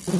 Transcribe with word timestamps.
سلام 0.00 0.16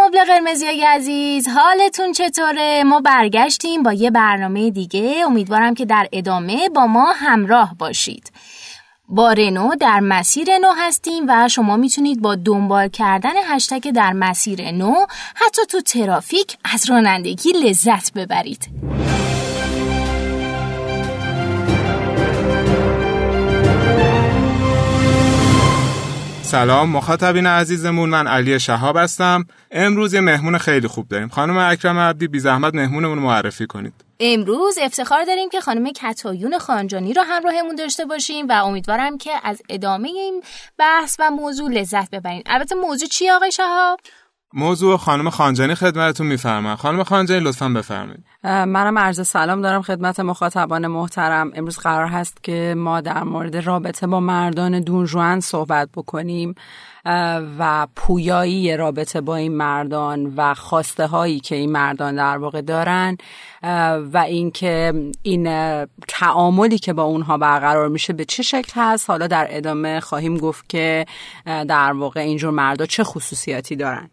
مبل 0.00 0.24
قرمزی 0.24 0.66
عزیز. 0.66 1.48
حالتون 1.48 2.12
چطوره؟ 2.12 2.84
ما 2.84 3.00
برگشتیم 3.00 3.82
با 3.82 3.92
یه 3.92 4.10
برنامه 4.10 4.70
دیگه. 4.70 5.22
امیدوارم 5.26 5.74
که 5.74 5.84
در 5.84 6.08
ادامه 6.12 6.68
با 6.68 6.86
ما 6.86 7.12
همراه 7.12 7.74
باشید. 7.78 8.32
با 9.08 9.32
رنو 9.32 9.74
در 9.80 10.00
مسیر 10.00 10.48
نو 10.58 10.68
هستیم 10.78 11.24
و 11.28 11.48
شما 11.48 11.76
می‌تونید 11.76 12.20
با 12.22 12.34
دنبال 12.34 12.88
کردن 12.88 13.32
هشتگ 13.48 13.90
در 13.90 14.12
مسیر 14.12 14.70
نو 14.70 14.94
حتی 15.34 15.62
تو 15.68 15.80
ترافیک 15.80 16.56
از 16.64 16.90
رانندگی 16.90 17.52
لذت 17.64 18.12
ببرید. 18.12 18.68
سلام 26.42 26.90
مخاطبین 26.90 27.46
عزیزمون 27.46 28.08
من 28.08 28.26
علی 28.26 28.60
شهاب 28.60 28.96
هستم. 28.96 29.44
امروز 29.70 30.14
یه 30.14 30.20
مهمون 30.20 30.58
خیلی 30.58 30.88
خوب 30.88 31.08
داریم. 31.08 31.28
خانم 31.28 31.56
اکرم 31.56 31.98
عبدی 31.98 32.28
بی 32.28 32.38
زحمت 32.38 32.74
مهمونمون 32.74 33.18
معرفی 33.18 33.66
کنید. 33.66 34.05
امروز 34.20 34.78
افتخار 34.82 35.24
داریم 35.24 35.48
که 35.48 35.60
خانم 35.60 35.92
کتایون 35.92 36.58
خانجانی 36.58 37.12
رو 37.12 37.22
همراهمون 37.22 37.74
داشته 37.74 38.04
باشیم 38.04 38.48
و 38.48 38.52
امیدوارم 38.52 39.18
که 39.18 39.30
از 39.42 39.62
ادامه 39.68 40.08
این 40.08 40.42
بحث 40.78 41.16
و 41.18 41.30
موضوع 41.30 41.70
لذت 41.70 42.10
ببرین. 42.10 42.42
البته 42.46 42.74
موضوع 42.74 43.08
چی 43.08 43.30
آقای 43.30 43.52
شهاب؟ 43.52 44.00
موضوع 44.52 44.96
خانم 44.96 45.30
خانجانی 45.30 45.74
خدمتتون 45.74 46.26
میفرمایید 46.26 46.78
خانم 46.78 47.02
خانجانی 47.02 47.44
لطفا 47.44 47.68
بفرمایید. 47.68 48.24
منم 48.44 48.98
عرض 48.98 49.26
سلام 49.26 49.62
دارم 49.62 49.82
خدمت 49.82 50.20
مخاطبان 50.20 50.86
محترم. 50.86 51.52
امروز 51.54 51.78
قرار 51.78 52.06
هست 52.06 52.42
که 52.42 52.74
ما 52.76 53.00
در 53.00 53.22
مورد 53.22 53.56
رابطه 53.56 54.06
با 54.06 54.20
مردان 54.20 54.80
دونجوان 54.80 55.40
صحبت 55.40 55.88
بکنیم. 55.96 56.54
و 57.58 57.86
پویایی 57.96 58.76
رابطه 58.76 59.20
با 59.20 59.36
این 59.36 59.56
مردان 59.56 60.32
و 60.36 60.54
خواسته 60.54 61.06
هایی 61.06 61.40
که 61.40 61.54
این 61.54 61.72
مردان 61.72 62.16
در 62.16 62.38
واقع 62.38 62.60
دارن 62.60 63.16
و 64.12 64.24
اینکه 64.26 64.92
این 65.22 65.48
تعاملی 66.08 66.78
که 66.78 66.92
با 66.92 67.02
اونها 67.02 67.38
برقرار 67.38 67.88
میشه 67.88 68.12
به 68.12 68.24
چه 68.24 68.42
شکل 68.42 68.72
هست؟ 68.74 69.10
حالا 69.10 69.26
در 69.26 69.46
ادامه 69.50 70.00
خواهیم 70.00 70.38
گفت 70.38 70.68
که 70.68 71.06
در 71.44 71.92
واقع 71.92 72.20
اینجور 72.20 72.50
مردا 72.50 72.86
چه 72.86 73.04
خصوصیاتی 73.04 73.76
دارن؟ 73.76 74.10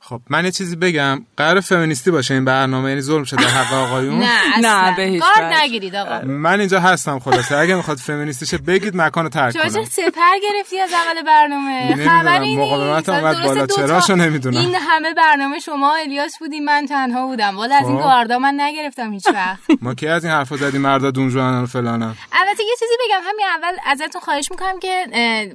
خب 0.00 0.20
من 0.30 0.44
یه 0.44 0.50
چیزی 0.50 0.76
بگم. 0.76 1.24
قرار 1.36 1.60
فمینیستی 1.60 2.10
باشه. 2.10 2.34
این 2.34 2.44
برنامه 2.44 2.88
یعنی 2.88 3.00
ظلم 3.00 3.24
شده 3.24 3.46
حق 3.46 3.74
آقایون. 3.74 4.18
نه 4.18 4.58
نه 4.60 4.96
به 4.96 5.02
هیچ 5.02 5.22
نگیرید 5.62 5.94
آقا. 5.94 6.20
من 6.26 6.60
اینجا 6.60 6.80
هستم 6.80 7.18
خلاصه. 7.18 7.56
اگه 7.56 7.74
می‌خواد 7.74 7.96
فمینیستی 7.96 8.46
شه 8.46 8.58
بگید 8.58 8.96
مکانو 8.96 9.28
ترک 9.28 9.54
کنم. 9.54 9.84
سپر 9.84 10.38
گرفتی 10.42 10.80
از 10.80 10.90
اول 10.92 11.22
برنامه؟ 11.22 12.06
خبری 12.08 12.56
نمی‌دونم 12.56 12.66
مقاومت. 12.66 13.08
اومد 13.08 13.42
بالا. 13.42 13.66
چراشو 13.66 14.14
نمی‌دونم. 14.16 14.60
این 14.60 14.74
همه 14.74 15.14
برنامه 15.14 15.58
شما 15.58 15.94
الیاس 15.94 16.38
بودیم 16.38 16.64
من 16.64 16.86
تنها 16.86 17.26
بودم. 17.26 17.56
والا 17.56 17.74
از 17.76 17.86
این 17.86 17.96
خب. 17.96 18.02
کاردا 18.02 18.38
من 18.38 18.54
نگرفتم 18.60 19.12
هیچ 19.12 19.26
وقت. 19.26 19.58
ما 19.82 19.94
کی 19.94 20.08
از 20.08 20.24
این 20.24 20.34
حرفا 20.34 20.56
زدیم؟ 20.56 20.80
مردا 20.80 21.10
دونجوانن 21.10 21.62
و 21.62 21.66
فلانن. 21.66 22.14
البته 22.32 22.64
یه 22.64 22.74
چیزی 22.78 22.94
بگم. 23.06 23.20
همین 23.24 23.46
اول 23.58 23.76
ازتون 23.86 24.20
خواهش 24.20 24.50
می‌کنم 24.50 24.78
که 24.78 25.06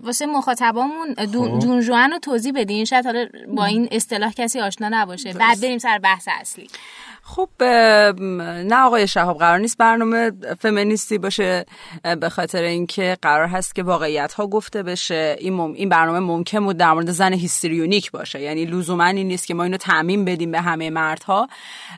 واسه 0.03 0.25
مخاطبامون 0.25 1.13
دون 1.31 1.81
خب. 1.81 2.11
رو 2.11 2.19
توضیح 2.21 2.53
بدین. 2.55 2.85
شاید 2.85 3.05
حالا 3.05 3.25
با 3.55 3.65
این 3.65 3.87
اصطلاح 3.95 4.33
کسی 4.33 4.59
آشنا 4.59 4.89
نباشه. 4.91 5.33
بعد 5.33 5.61
بریم 5.61 5.77
سر 5.77 5.99
بحث 5.99 6.27
اصلی. 6.31 6.67
خب 7.35 7.63
نه 7.63 8.75
آقای 8.75 9.07
شهاب 9.07 9.37
قرار 9.37 9.59
نیست 9.59 9.77
برنامه 9.77 10.31
فمینیستی 10.59 11.17
باشه 11.17 11.65
به 12.19 12.29
خاطر 12.29 12.63
اینکه 12.63 13.17
قرار 13.21 13.47
هست 13.47 13.75
که 13.75 13.83
واقعیت 13.83 14.33
ها 14.33 14.47
گفته 14.47 14.83
بشه. 14.83 15.35
این, 15.39 15.53
مم... 15.53 15.73
این 15.73 15.89
برنامه 15.89 16.19
ممکن 16.19 16.65
بود 16.65 16.77
در 16.77 16.93
مورد 16.93 17.11
زن 17.11 17.33
هیستریونیک 17.33 18.11
باشه. 18.11 18.41
یعنی 18.41 18.65
لزوما 18.65 19.05
این 19.05 19.27
نیست 19.27 19.47
که 19.47 19.53
ما 19.53 19.63
اینو 19.63 19.77
تعمین 19.77 20.25
بدیم 20.25 20.51
به 20.51 20.61
همه 20.61 20.89
مردها. 20.89 21.47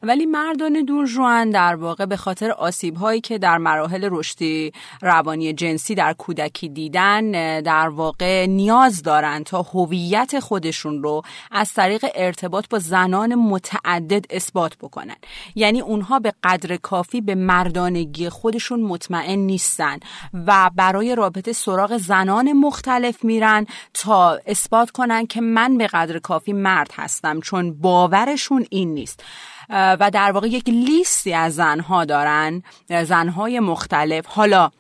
ولی 0.04 0.26
مردان 0.26 0.86
دونجوان 0.86 1.50
در 1.50 1.76
واقع 1.76 2.06
به 2.06 2.18
خاطر 2.18 2.52
آسیب 2.52 2.96
هایی 2.96 3.22
که 3.22 3.38
در 3.38 3.58
مراحل 3.58 4.10
رشدی 4.12 4.74
روانی 5.02 5.54
جنسی 5.54 5.96
در 5.96 6.14
کودکی 6.14 6.70
دیدن 6.70 7.32
در 7.62 7.90
واقع 7.90 8.46
نیاز 8.46 9.04
دارن 9.04 9.44
تا 9.44 9.62
هویت 9.62 10.40
خودشون 10.40 11.04
رو 11.04 11.22
از 11.52 11.74
طریق 11.74 12.06
ارتباط 12.16 12.66
با 12.70 12.80
زنان 12.80 13.36
متعدد 13.36 14.26
اثبات 14.30 14.78
بکنن. 14.78 15.16
یعنی 15.56 15.82
اونها 15.82 16.20
به 16.20 16.34
قدر 16.44 16.78
کافی 16.78 17.22
به 17.22 17.36
مردانگی 17.36 18.30
خودشون 18.30 18.82
مطمئن 18.82 19.40
نیستن 19.40 20.00
و 20.34 20.72
برای 20.76 21.16
رابطه 21.16 21.54
سراغ 21.54 21.98
زنان 21.98 22.54
مختلف 22.54 23.24
میرن 23.24 23.66
تا 23.94 24.40
اثبات 24.46 24.92
کنن 24.92 25.28
که 25.28 25.42
من 25.42 25.78
به 25.78 25.88
قدر 25.88 26.20
کافی 26.20 26.54
مرد 26.54 26.92
هستم 26.96 27.40
چون 27.40 27.74
باورشون 27.74 28.66
این 28.70 28.94
نیست. 28.94 29.24
و 29.70 30.12
در 30.14 30.32
واقع 30.32 30.48
یک 30.48 30.70
لیستی 30.70 31.34
از 31.34 31.56
زنها 31.56 32.06
دارن 32.06 32.64
زنهای 33.04 33.60
مختلف. 33.60 34.26
حالا 34.26 34.72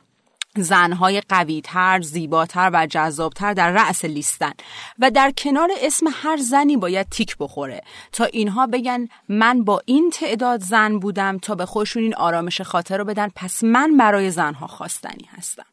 زنهای 0.55 1.21
قویتر، 1.21 2.01
زیباتر 2.01 2.69
و 2.73 2.87
جذابتر 2.87 3.53
در 3.53 3.71
رأس 3.71 4.05
لیستن 4.05 4.53
و 4.99 5.11
در 5.11 5.31
کنار 5.31 5.69
اسم 5.81 6.05
هر 6.13 6.37
زنی 6.37 6.77
باید 6.77 7.09
تیک 7.09 7.35
بخوره 7.39 7.81
تا 8.11 8.25
اینها 8.25 8.67
بگن 8.67 9.07
من 9.29 9.63
با 9.63 9.81
این 9.85 10.09
تعداد 10.09 10.61
زن 10.61 10.99
بودم 10.99 11.37
تا 11.37 11.55
به 11.55 11.65
خودشون 11.65 12.03
این 12.03 12.15
آرامش 12.15 12.61
خاطر 12.61 12.97
رو 12.97 13.05
بدن 13.05 13.29
پس 13.35 13.63
من 13.63 13.97
برای 13.97 14.31
زنها 14.31 14.67
خواستنی 14.67 15.29
هستم. 15.37 15.65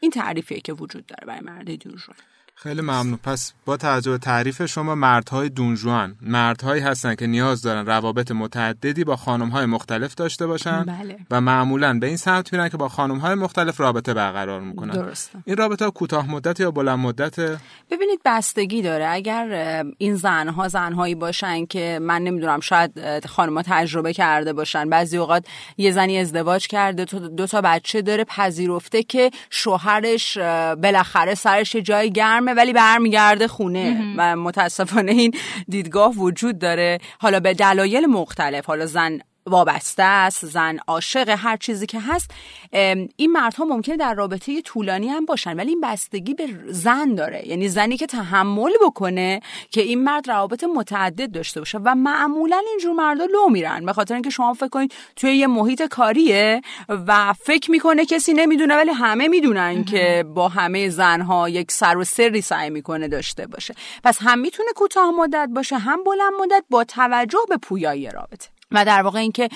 این 0.00 0.10
تعریفیه 0.10 0.60
که 0.60 0.72
وجود 0.72 1.06
داره 1.06 1.26
برای 1.26 1.40
مرد 1.40 1.70
دورجوان 1.70 2.16
خیلی 2.62 2.80
ممنون 2.80 3.18
پس 3.24 3.52
با 3.64 3.76
توجه 3.76 4.10
به 4.10 4.18
تعریف 4.18 4.66
شما 4.66 4.94
مردهای 4.94 5.48
دونجوان 5.48 6.16
مردهایی 6.22 6.82
هستن 6.82 7.14
که 7.14 7.26
نیاز 7.26 7.62
دارن 7.62 7.86
روابط 7.86 8.30
متعددی 8.30 9.04
با 9.04 9.16
خانمهای 9.16 9.66
مختلف 9.66 10.14
داشته 10.14 10.46
باشن 10.46 10.84
بله. 10.84 11.18
و 11.30 11.40
معمولا 11.40 11.98
به 11.98 12.06
این 12.06 12.16
سمت 12.16 12.52
میرن 12.52 12.68
که 12.68 12.76
با 12.76 12.88
خانمهای 12.88 13.34
مختلف 13.34 13.80
رابطه 13.80 14.14
برقرار 14.14 14.60
می‌کنن 14.60 14.92
درسته. 14.92 15.38
این 15.44 15.56
رابطه 15.56 15.90
کوتاه 15.90 16.30
مدت 16.30 16.60
یا 16.60 16.70
بلند 16.70 16.98
مدت 16.98 17.40
ببینید 17.90 18.20
بستگی 18.24 18.82
داره 18.82 19.08
اگر 19.10 19.84
این 19.98 20.14
زنها 20.14 20.68
زنهایی 20.68 21.14
باشن 21.14 21.66
که 21.66 21.98
من 22.02 22.22
نمی‌دونم 22.22 22.60
شاید 22.60 23.26
خانمها 23.26 23.62
تجربه 23.66 24.12
کرده 24.12 24.52
باشن 24.52 24.88
بعضی 24.90 25.16
اوقات 25.16 25.46
یه 25.76 25.90
زنی 25.90 26.18
ازدواج 26.18 26.66
کرده 26.66 27.04
تو 27.04 27.28
دو 27.28 27.46
تا 27.46 27.60
بچه 27.60 28.02
داره 28.02 28.24
پذیرفته 28.24 29.02
که 29.02 29.30
شوهرش 29.50 30.38
بالاخره 30.82 31.34
سرش 31.34 31.76
جای 31.76 32.10
گرمه 32.50 32.62
ولی 32.62 32.72
برمیگرده 32.72 33.48
خونه 33.48 34.14
و 34.16 34.36
متاسفانه 34.36 35.12
این 35.12 35.32
دیدگاه 35.68 36.14
وجود 36.14 36.58
داره. 36.58 36.98
حالا 37.18 37.40
به 37.40 37.54
دلایل 37.54 38.06
مختلف 38.06 38.66
حالا 38.66 38.86
زن 38.86 39.18
وابسته 39.50 40.02
است 40.02 40.46
زن 40.46 40.78
عاشق 40.86 41.28
هر 41.28 41.56
چیزی 41.56 41.86
که 41.86 42.00
هست. 42.00 42.30
این 43.16 43.32
مردها 43.32 43.64
ممکنه 43.64 43.96
در 43.96 44.14
رابطه 44.14 44.62
طولانی 44.62 45.08
هم 45.08 45.24
باشن 45.24 45.56
ولی 45.56 45.68
این 45.68 45.80
بستگی 45.80 46.34
به 46.34 46.48
زن 46.68 47.14
داره. 47.14 47.48
یعنی 47.48 47.68
زنی 47.68 47.96
که 47.96 48.06
تحمل 48.06 48.72
بکنه 48.82 49.40
که 49.70 49.80
این 49.80 50.04
مرد 50.04 50.30
روابط 50.30 50.64
متعدد 50.64 51.32
داشته 51.32 51.60
باشه 51.60 51.78
و 51.78 51.94
معمولا 51.94 52.62
اینجور 52.68 52.92
مردا 52.92 53.24
لو 53.24 53.48
میرن. 53.48 53.86
به 53.86 53.92
خاطر 53.92 54.14
اینکه 54.14 54.30
شما 54.30 54.54
فکر 54.54 54.68
کنید 54.68 54.94
توی 55.16 55.36
یه 55.36 55.46
محیط 55.46 55.82
کاریه 55.82 56.60
و 56.88 57.32
فکر 57.32 57.70
می‌کنه 57.70 58.04
کسی 58.06 58.32
نمی‌دونه 58.32 58.76
ولی 58.76 58.90
همه 58.90 59.28
می‌دونن 59.28 59.84
که 59.84 60.24
با 60.34 60.48
همه 60.48 60.88
زنها 60.88 61.48
یک 61.48 61.72
سر 61.72 61.96
و 61.96 62.04
سری 62.04 62.40
سعی 62.40 62.70
می‌کنه 62.70 63.08
داشته 63.08 63.46
باشه. 63.46 63.74
پس 64.04 64.18
هم 64.20 64.38
می‌تونه 64.38 64.68
کوتاه 64.76 65.10
مدت 65.10 65.48
باشه 65.54 65.78
هم 65.78 66.04
بلند 66.04 66.32
مدت 66.40 66.64
با 66.70 66.84
توجه 66.84 67.38
به 67.48 67.56
پویایی 67.56 68.10
رابطه. 68.10 68.48
و 68.72 68.84
در 68.84 69.02
واقع 69.02 69.18
اینکه 69.18 69.48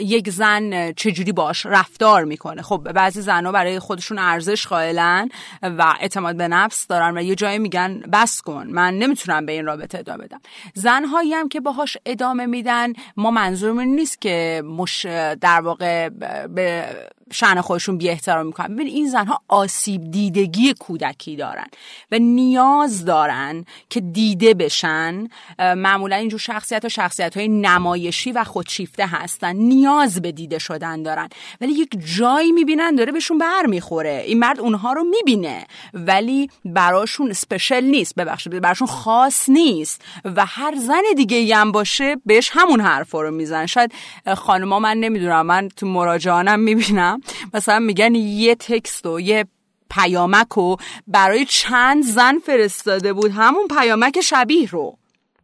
یک 0.00 0.30
زن 0.30 0.92
چجوری 0.92 1.32
باش 1.32 1.66
رفتار 1.66 2.24
می‌کنه. 2.24 2.62
خب 2.62 2.92
بعضی 2.92 3.20
زنها 3.20 3.52
برای 3.52 3.78
خودشون 3.78 4.18
ارزش 4.18 4.66
قائلن 4.66 5.28
و 5.62 5.94
اعتماد 6.00 6.36
به 6.36 6.48
نفس 6.48 6.86
دارن 6.86 7.18
و 7.18 7.22
یه 7.22 7.34
جایی 7.34 7.58
میگن 7.58 8.00
بس 8.12 8.40
کن 8.40 8.66
من 8.66 8.94
نمی‌تونم 8.94 9.46
به 9.46 9.52
این 9.52 9.66
رابطه 9.66 9.98
ادامه 9.98 10.24
بدم. 10.24 10.40
زنهایی 10.74 11.34
هم 11.34 11.48
که 11.48 11.60
باهاش 11.60 11.96
ادامه 12.06 12.46
میدن 12.46 12.92
ما 13.16 13.30
منظورمون 13.30 13.88
نیست 13.88 14.20
که 14.20 14.62
مش 14.66 15.06
در 15.40 15.60
واقع 15.60 16.08
به 16.48 16.84
شن 17.32 17.60
خودشون 17.60 17.98
بی 17.98 18.08
احترام 18.08 18.46
می‌کنن. 18.46 18.74
ببین 18.74 18.86
این 18.86 19.08
زنها 19.08 19.40
آسیب 19.48 20.10
دیدگی 20.10 20.74
کودکی 20.74 21.36
دارن 21.36 21.66
و 22.12 22.18
نیاز 22.18 23.04
دارن 23.04 23.64
که 23.90 24.00
دیده 24.00 24.54
بشن. 24.54 25.28
معمولا 25.58 26.16
اینجور 26.16 26.40
شخصیت 26.40 26.84
و 26.84 26.88
شخصیت 26.88 27.36
های 27.36 27.48
نمایشی 27.48 28.32
و 28.32 28.44
خودشیفته 28.44 29.06
هستن. 29.06 29.56
نیاز 29.56 30.22
به 30.22 30.32
دیده 30.32 30.58
شدن 30.58 31.02
دارن. 31.02 31.28
ولی 31.60 31.72
یک 31.72 31.88
جایی 32.16 32.52
می‌بینن 32.52 32.94
داره 32.94 33.12
بهشون 33.12 33.38
بر 33.38 33.66
می‌خوره. 33.66 34.22
این 34.26 34.38
مرد 34.38 34.60
اونها 34.60 34.92
رو 34.92 35.04
می‌بینه. 35.04 35.66
ولی 35.94 36.50
براشون 36.64 37.32
سپشل 37.32 37.84
نیست. 37.84 38.14
ببخشید 38.14 38.60
براشون 38.60 38.88
خاص 38.88 39.48
نیست. 39.48 40.02
و 40.24 40.46
هر 40.46 40.74
زن 40.76 41.02
دیگه 41.16 41.56
هم 41.56 41.72
باشه 41.72 42.16
بهش 42.26 42.50
همون 42.52 42.80
حرف 42.80 43.10
رو 43.10 43.30
میزن 43.30 43.66
شاید 43.66 43.92
خانما 44.36 44.78
من 44.78 44.96
نمی‌دونم 44.96 45.46
من 45.46 45.68
تو 45.68 45.86
مراجعانم 45.86 46.60
می‌بینم. 46.60 47.17
مثلا 47.54 47.78
میگن 47.78 48.14
یه 48.14 48.54
تکست 48.54 49.06
و 49.06 49.20
یه 49.20 49.46
پیامک 49.90 50.58
و 50.58 50.76
برای 51.06 51.44
چند 51.44 52.04
زن 52.04 52.38
فرستاده 52.38 53.12
بود. 53.12 53.30
همون 53.30 53.68
پیامک 53.68 54.20
شبیه 54.20 54.70
رو. 54.70 54.98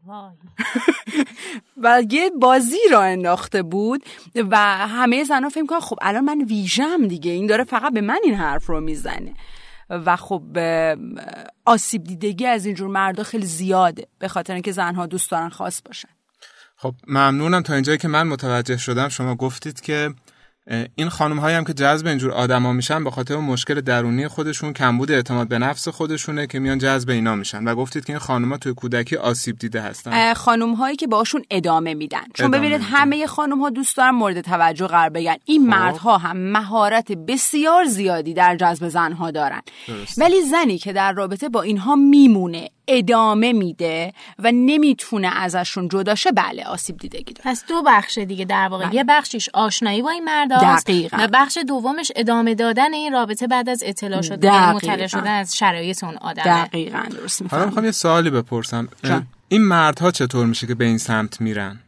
و 1.83 2.03
یه 2.11 2.31
بازی 2.41 2.89
را 2.91 3.03
انداخته 3.03 3.63
بود 3.63 4.05
و 4.51 4.57
همه 4.89 5.25
زنها 5.25 5.49
فکر 5.49 5.67
کنن 5.67 5.81
خب 5.81 5.97
الان 6.03 6.25
من 6.25 6.45
ویژم 6.45 7.07
دیگه. 7.09 7.31
این 7.31 7.47
داره 7.47 7.65
فقط 7.65 7.93
به 7.93 8.01
من 8.01 8.19
این 8.25 8.35
حرف 8.35 8.67
رو 8.67 8.81
می‌زنه. 8.81 9.35
و 9.91 10.17
خب 10.17 10.43
آسیب 11.65 12.05
دیدگی 12.05 12.47
از 12.47 12.67
اینجور 12.67 12.89
مردا 12.89 13.23
خیلی 13.23 13.47
زیاده 13.47 14.07
به 14.19 14.29
خاطر 14.29 14.53
اینکه 14.53 14.73
زنها 14.73 15.07
دوست 15.07 15.31
دارن 15.31 15.49
خاص 15.49 15.83
باشن. 15.85 16.09
خب 16.77 16.95
ممنونم. 17.07 17.63
تا 17.63 17.75
اینجایی 17.75 17.99
که 17.99 18.09
من 18.09 18.27
متوجه 18.27 18.77
شدم 18.77 19.09
شما 19.09 19.35
گفتید 19.35 19.81
که 19.81 20.15
این 20.95 21.09
خانم 21.09 21.39
هایی 21.39 21.57
هم 21.57 21.65
که 21.65 21.73
جذب 21.73 22.07
اینجور 22.07 22.33
آدما 22.33 22.73
میشن 22.73 23.05
به 23.05 23.11
خاطر 23.11 23.37
مشکل 23.37 23.81
درونی 23.81 24.29
خودشون 24.29 24.73
کمبود 24.73 25.13
اعتماد 25.13 25.49
به 25.49 25.59
نفس 25.59 25.89
خودشونه 25.89 26.47
که 26.47 26.59
میان 26.59 26.79
جذب 26.79 27.11
اینا 27.11 27.35
میشن. 27.35 27.65
و 27.65 27.75
گفتید 27.75 28.05
که 28.05 28.13
این 28.13 28.21
خانم 28.21 28.57
توی 28.57 28.75
کودکی 28.75 29.17
آسیب 29.17 29.59
دیده 29.59 29.81
هستن. 29.81 30.35
خانم 30.35 30.75
هایی 30.75 30.97
که 30.97 31.07
باشون 31.07 31.45
ادامه 31.51 31.95
میدن. 31.95 32.25
چون 32.35 32.51
ببینید 32.51 32.81
همه 32.85 33.27
خانم 33.27 33.61
ها 33.61 33.71
دوست 33.71 33.97
دارن 33.97 34.11
مورد 34.11 34.41
توجه 34.41 34.87
قرار 34.87 35.09
بگن 35.09 35.37
این 35.45 35.63
خب. 35.63 35.69
مردها 35.69 36.19
هم 36.19 36.37
مهارت 36.37 37.13
بسیار 37.13 37.85
زیادی 37.85 38.35
در 38.35 38.57
جذب 38.57 38.89
زنها 38.89 39.31
دارن. 39.31 39.63
ولی 40.19 40.43
زنی 40.43 40.79
که 40.79 40.93
در 40.93 41.13
رابطه 41.13 41.49
با 41.49 41.63
اینها 41.63 41.97
میمونه 41.97 42.71
ادامه 42.89 43.53
میده 43.53 44.13
و 44.39 44.53
نمی‌تونه 44.53 45.29
ازشون 45.37 45.89
جداشه 45.89 46.33
بله 46.33 46.65
آسیب 46.65 46.97
دیدگی 46.97 47.33
داره. 47.33 47.51
پس 47.51 47.65
دو 47.69 47.83
بخش 47.87 48.19
دیگه 48.19 48.45
در 48.45 48.69
واقع. 48.69 48.87
بله. 48.87 48.95
یه 48.95 49.05
بخشش 49.05 49.49
آشنایی 49.55 50.03
با 50.03 50.11
این 50.11 50.25
مرد 50.25 50.53
دقیقا. 50.61 51.17
و 51.21 51.29
بخش 51.33 51.59
دومش 51.69 52.13
ادامه 52.17 52.55
دادن 52.55 52.95
این 52.95 53.13
رابطه 53.13 53.47
بعد 53.47 53.69
از 53.69 53.83
اطلاع 53.87 54.23
شده 54.23 54.47
یعنی 54.47 54.77
مطلع 54.77 55.07
شده 55.07 55.31
از 55.31 55.57
شرایط 55.57 56.05
اون 56.05 56.17
آدم 56.17 56.43
دقیقا 56.43 57.03
درست 57.11 57.43
حالا 57.51 57.67
می‌خوام 57.67 57.85
یه 57.85 57.91
سوالی 57.91 58.31
بپرسم. 58.31 58.89
این 59.49 59.63
مردها 59.63 60.11
چطور 60.11 60.47
میشه 60.47 60.67
که 60.67 60.75
به 60.75 60.85
این 60.85 60.99
سمت 60.99 61.41
میرن؟ 61.41 61.79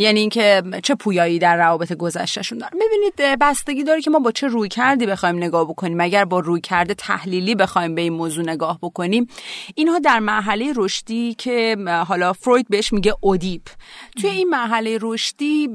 یعنی 0.00 0.20
اینکه 0.20 0.62
چه 0.82 0.94
پویایی 0.94 1.38
در 1.38 1.56
روابط 1.56 1.92
گذشتهشون 1.92 2.58
دارن 2.58 2.78
ببینید 2.86 3.38
بستگی 3.40 3.84
داره 3.84 4.00
که 4.00 4.10
ما 4.10 4.18
با 4.18 4.32
چه 4.32 4.46
روی 4.46 4.68
کردی 4.68 5.06
بخوایم 5.06 5.36
نگاه 5.36 5.64
بکنیم. 5.64 6.00
اگر 6.00 6.24
با 6.24 6.40
روی 6.40 6.60
کرده 6.60 6.94
تحلیلی 6.94 7.54
بخوایم 7.54 7.94
به 7.94 8.00
این 8.00 8.12
موضوع 8.12 8.44
نگاه 8.44 8.78
بکنیم 8.82 9.26
اینها 9.74 9.98
در 9.98 10.18
مرحله 10.18 10.72
رشدی 10.76 11.34
که 11.34 11.76
حالا 12.08 12.32
فروید 12.32 12.66
بهش 12.68 12.92
میگه 12.92 13.14
اودیپ. 13.20 13.62
توی 14.20 14.30
این 14.30 14.48
مرحله 14.48 14.98
رشدی 15.02 15.68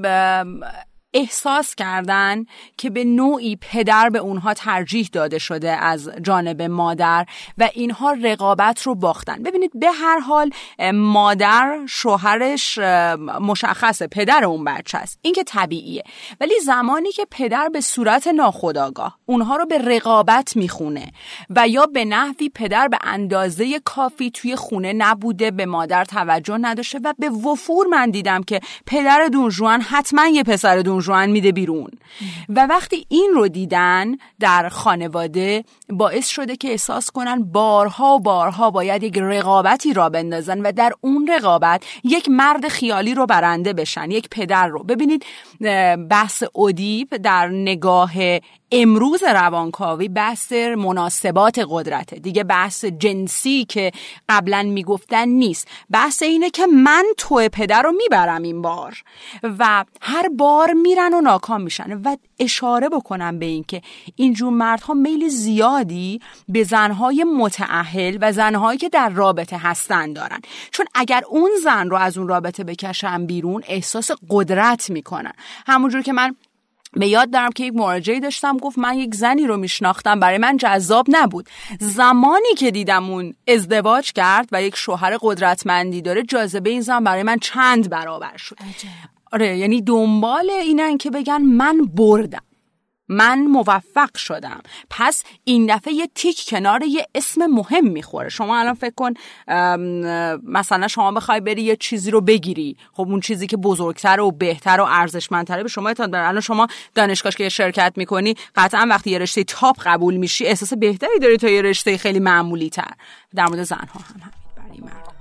احساس 1.13 1.75
کردن 1.75 2.45
که 2.77 2.89
به 2.89 3.04
نوعی 3.04 3.57
پدر 3.62 4.10
به 4.10 4.19
اونها 4.19 4.54
ترجیح 4.54 5.10
داده 5.12 5.39
شده 5.39 5.71
از 5.71 6.10
جانب 6.21 6.62
مادر 6.62 7.25
و 7.57 7.69
اینها 7.74 8.12
رقابت 8.12 8.81
رو 8.81 8.95
باختن. 8.95 9.44
ببینید 9.44 9.71
به 9.80 9.92
هر 9.92 10.19
حال 10.19 10.50
مادر 10.94 11.80
شوهرش 11.89 12.77
مشخصه 13.42 14.07
پدر 14.07 14.45
اون 14.45 14.63
بچه 14.63 14.98
است. 14.98 15.19
این 15.21 15.33
که 15.33 15.44
طبیعیه. 15.44 16.04
ولی 16.42 16.54
زمانی 16.65 17.12
که 17.12 17.27
پدر 17.31 17.69
به 17.69 17.81
صورت 17.81 18.27
ناخودآگاه 18.27 19.18
اونها 19.25 19.56
رو 19.56 19.65
به 19.65 19.77
رقابت 19.77 20.56
می‌خونه 20.56 21.12
و 21.50 21.68
یا 21.68 21.86
به 21.86 22.06
نحوی 22.06 22.50
پدر 22.50 22.88
به 22.88 22.98
اندازه 23.01 23.80
کافی 23.80 24.31
توی 24.31 24.56
خونه 24.56 24.94
نبوده 24.94 25.51
به 25.51 25.65
مادر 25.65 26.06
توجه 26.06 26.57
نداشته 26.57 27.00
و 27.04 27.13
به 27.19 27.30
وفور 27.30 27.88
من 27.88 28.10
دیدم 28.10 28.44
که 28.44 28.60
پدر 28.86 29.27
دونجوان 29.31 29.81
حتما 29.81 30.27
یه 30.27 30.44
پسر 30.44 30.77
دون 30.77 31.03
جوان 31.04 31.30
میده 31.30 31.52
بیرون. 31.52 31.90
و 32.50 32.68
وقتی 32.68 33.06
این 33.10 33.32
رو 33.36 33.48
دیدن 33.48 34.16
در 34.40 34.70
خانواده 34.70 35.64
باعث 35.90 36.28
شده 36.28 36.56
که 36.56 36.68
احساس 36.68 37.12
کنن 37.12 37.44
بارها 37.44 38.16
و 38.16 38.20
بارها 38.20 38.72
باید 38.72 39.04
یک 39.04 39.18
رقابتی 39.18 39.94
را 39.94 40.10
بندازن 40.10 40.62
و 40.62 40.72
در 40.72 40.94
اون 41.02 41.28
رقابت 41.28 41.84
یک 42.04 42.30
مرد 42.30 42.68
خیالی 42.68 43.14
رو 43.14 43.26
برنده 43.26 43.74
بشن 43.74 44.12
یک 44.12 44.30
پدر 44.30 44.68
رو. 44.68 44.84
ببینید 44.84 45.26
بحث 46.10 46.44
ادیب 46.56 47.18
در 47.18 47.48
نگاه 47.48 48.14
امروز 48.75 49.24
روانکاوی 49.24 50.08
بحث 50.08 50.52
مناسبات 50.54 51.66
قدرته 51.70 52.16
دیگه 52.16 52.44
بحث 52.44 52.86
جنسی 52.86 53.66
که 53.66 53.92
قبلا 54.30 54.64
می‌گفتن 54.64 55.28
نیست. 55.28 55.68
بحث 55.92 56.24
اینه 56.24 56.50
که 56.50 56.68
من 56.68 57.06
تو 57.18 57.50
پدر 57.50 57.81
رو 57.81 57.92
می‌برم 57.92 58.44
این 58.44 58.62
بار 58.62 59.04
و 59.44 59.86
هر 60.02 60.30
بار 60.30 60.74
میرن 60.74 61.14
و 61.14 61.22
ناکام 61.22 61.62
میشن. 61.62 62.02
و 62.06 62.18
اشاره 62.40 62.90
بکنم 62.90 63.40
به 63.40 63.46
اینکه 63.46 63.81
اینجور 64.16 64.54
مردها 64.54 64.94
میل 64.94 65.28
زیادی 65.28 66.22
به 66.50 66.64
زنهای 66.64 67.24
متعهل 67.24 68.18
و 68.22 68.31
زنهایی 68.31 68.80
که 68.80 68.90
در 68.90 69.10
رابطه 69.10 69.58
هستن 69.58 70.14
دارن. 70.14 70.40
چون 70.72 70.86
اگر 70.96 71.24
اون 71.30 71.52
زن 71.64 71.90
رو 71.90 71.98
از 71.98 72.18
اون 72.18 72.28
رابطه 72.28 72.64
بکشن 72.64 73.25
بیرون 73.25 73.64
احساس 73.68 74.12
قدرت 74.30 74.90
می‌کنن. 74.90 75.34
همونجور 75.68 76.02
که 76.02 76.14
من 76.14 76.36
به 76.94 77.07
یاد 77.07 77.31
دارم 77.31 77.51
که 77.51 77.66
یک 77.66 77.74
مراجعی 77.74 78.19
داشتم 78.19 78.57
گفت 78.57 78.78
من 78.78 78.98
یک 78.98 79.16
زنی 79.16 79.48
رو 79.48 79.57
میشناختم 79.57 80.19
برای 80.19 80.38
من 80.38 80.57
جذاب 80.57 81.06
نبود. 81.10 81.50
زمانی 81.80 82.54
که 82.57 82.72
دیدم 82.72 83.10
اون 83.10 83.34
ازدواج 83.48 84.12
کرد 84.13 84.50
و 84.51 84.63
یک 84.63 84.75
شوهر 84.75 85.18
قدرتمندی 85.22 86.01
داره 86.01 86.24
جاذبه 86.24 86.69
این 86.69 86.81
زن 86.81 87.04
برای 87.04 87.24
من 87.24 87.38
چند 87.40 87.90
برابر 87.90 88.38
شد. 88.38 88.57
آره 89.31 89.57
یعنی 89.57 89.81
دنبال 89.81 90.50
اینن 90.50 90.98
که 90.98 91.10
بگن 91.12 91.42
من 91.42 91.78
بردم. 91.86 92.44
من 93.13 93.39
موفق 93.39 94.18
شدم. 94.18 94.62
پس 94.89 95.24
این 95.44 95.75
دفعه 95.75 95.94
یه 95.94 96.10
تیک 96.15 96.45
کنار 96.48 96.83
یه 96.83 97.07
اسم 97.15 97.45
مهم 97.45 97.88
می‌خوره. 97.88 98.30
شما 98.30 98.60
الان 98.60 98.74
فکر 98.74 98.94
کن 98.95 99.13
مثلا 100.44 100.88
شما 100.88 101.12
بخوای 101.12 101.39
بری 101.39 101.62
یه 101.62 101.75
چیزی 101.75 102.12
رو 102.12 102.21
بگیری. 102.21 102.77
خب 102.94 103.01
اون 103.01 103.19
چیزی 103.19 103.48
که 103.48 103.57
بزرگتر 103.57 104.19
و 104.19 104.31
بهتر 104.31 104.81
و 104.81 104.83
ارزشمندتره 104.83 105.63
به 105.63 105.69
شما 105.69 105.88
اعتماد 105.88 106.15
الان 106.15 106.42
شما 106.42 106.68
دانشگاه 106.95 107.31
که 107.31 107.50
شرکت 107.50 107.94
می‌کنی 107.95 108.36
قطعا 108.56 108.88
وقتی 108.89 109.10
یه 109.10 109.18
رشته 109.18 109.44
تاپ 109.44 109.75
قبول 109.86 110.18
میشی 110.18 110.45
احساس 110.45 110.74
بهتری 110.74 111.19
داری 111.21 111.38
تا 111.38 111.50
یه 111.50 111.62
رشته 111.62 111.98
خیلی 111.98 112.19
معمولی 112.19 112.69
تر 112.69 112.92
در 113.36 113.48
مورد 113.48 113.63
زنها 113.63 113.83
هم 113.83 114.21
همین. 114.21 114.33
برای 114.57 114.81
مرد 114.81 115.13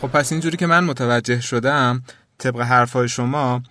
خب 0.00 0.08
پس 0.08 0.32
اینجوری 0.32 0.56
که 0.56 0.66
من 0.66 0.84
متوجه 0.84 1.40
شدم 1.40 2.02
طبق 2.38 2.60
حرفای 2.60 3.08
شما 3.08 3.62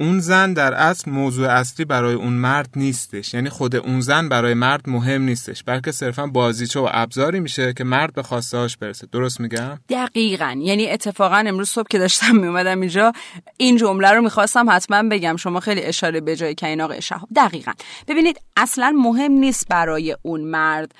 اون 0.00 0.20
زن 0.20 0.52
در 0.52 0.74
اصل 0.74 1.10
موضوع 1.10 1.48
اصلی 1.48 1.84
برای 1.84 2.14
اون 2.14 2.32
مرد 2.32 2.68
نیستش. 2.76 3.34
یعنی 3.34 3.48
خود 3.48 3.76
اون 3.76 4.00
زن 4.00 4.28
برای 4.28 4.54
مرد 4.54 4.88
مهم 4.88 5.22
نیستش. 5.22 5.62
بلکه 5.62 5.92
صرفا 5.92 6.26
بازیچه 6.26 6.80
و 6.80 6.88
ابزاری 6.92 7.40
میشه 7.40 7.72
که 7.72 7.84
مرد 7.84 8.14
به 8.14 8.22
خواسته 8.22 8.58
هاش 8.58 8.76
برسه. 8.76 9.06
درست 9.12 9.40
میگم؟ 9.40 9.78
دقیقا. 9.88 10.56
یعنی 10.58 10.90
اتفاقا 10.90 11.44
امروز 11.46 11.68
صبح 11.68 11.88
که 11.90 11.98
داشتم 11.98 12.36
میومدم 12.36 12.80
اینجا 12.80 13.12
این 13.56 13.76
جمله 13.76 14.10
رو 14.10 14.22
می‌خواستم 14.22 14.70
حتما 14.70 15.02
بگم. 15.08 15.36
شما 15.36 15.60
خیلی 15.60 15.82
اشاره 15.82 16.20
به 16.20 16.36
جای 16.36 16.54
که 16.54 16.66
این 16.66 16.80
آقای 16.80 17.02
شهاب. 17.02 17.28
دقیقا. 17.36 17.72
ببینید 18.08 18.40
اصلا 18.56 18.94
مهم 18.96 19.32
نیست 19.32 19.68
برای 19.68 20.16
اون 20.22 20.40
مرد 20.40 20.92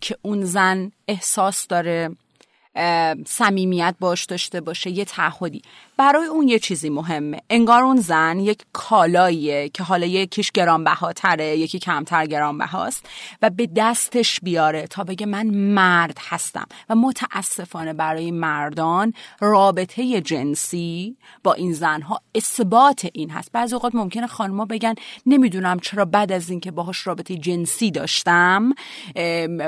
که 0.00 0.16
اون 0.22 0.44
زن 0.44 0.90
احساس 1.08 1.66
داره 1.66 2.10
صمیمیت 3.26 3.94
باش 4.00 4.24
داشته 4.24 4.60
باشه 4.60 4.90
یه 4.90 5.04
تعهدی. 5.04 5.62
برای 5.98 6.26
اون 6.26 6.48
یه 6.48 6.58
چیزی 6.58 6.90
مهمه. 6.90 7.40
انگار 7.50 7.82
اون 7.82 7.96
زن 7.96 8.40
یک 8.40 8.62
کالاییه 8.72 9.68
که 9.68 9.82
حالا 9.82 10.06
یکیش 10.06 10.52
گرانبهاتره 10.52 11.56
یکی 11.56 11.78
کمتر 11.78 12.26
گرانبهاست 12.26 13.06
و 13.42 13.50
به 13.50 13.68
دستش 13.76 14.40
بیاره 14.40 14.86
تا 14.86 15.04
بگه 15.04 15.26
من 15.26 15.46
مرد 15.46 16.18
هستم 16.20 16.66
و 16.88 16.94
متاسفانه 16.94 17.92
برای 17.92 18.30
مردان 18.30 19.12
رابطه 19.40 20.20
جنسی 20.20 21.16
با 21.42 21.52
این 21.52 21.72
زنها 21.72 22.20
اثبات 22.34 23.06
این 23.12 23.30
هست. 23.30 23.52
بعضی 23.52 23.74
اوقات 23.74 23.94
ممکنه 23.94 24.26
خانما 24.26 24.64
بگن 24.64 24.94
نمی‌دونم 25.26 25.80
چرا 25.80 26.04
بعد 26.04 26.32
از 26.32 26.50
اینکه 26.50 26.70
باهاش 26.70 27.06
رابطه 27.06 27.36
جنسی 27.36 27.90
داشتم 27.90 28.72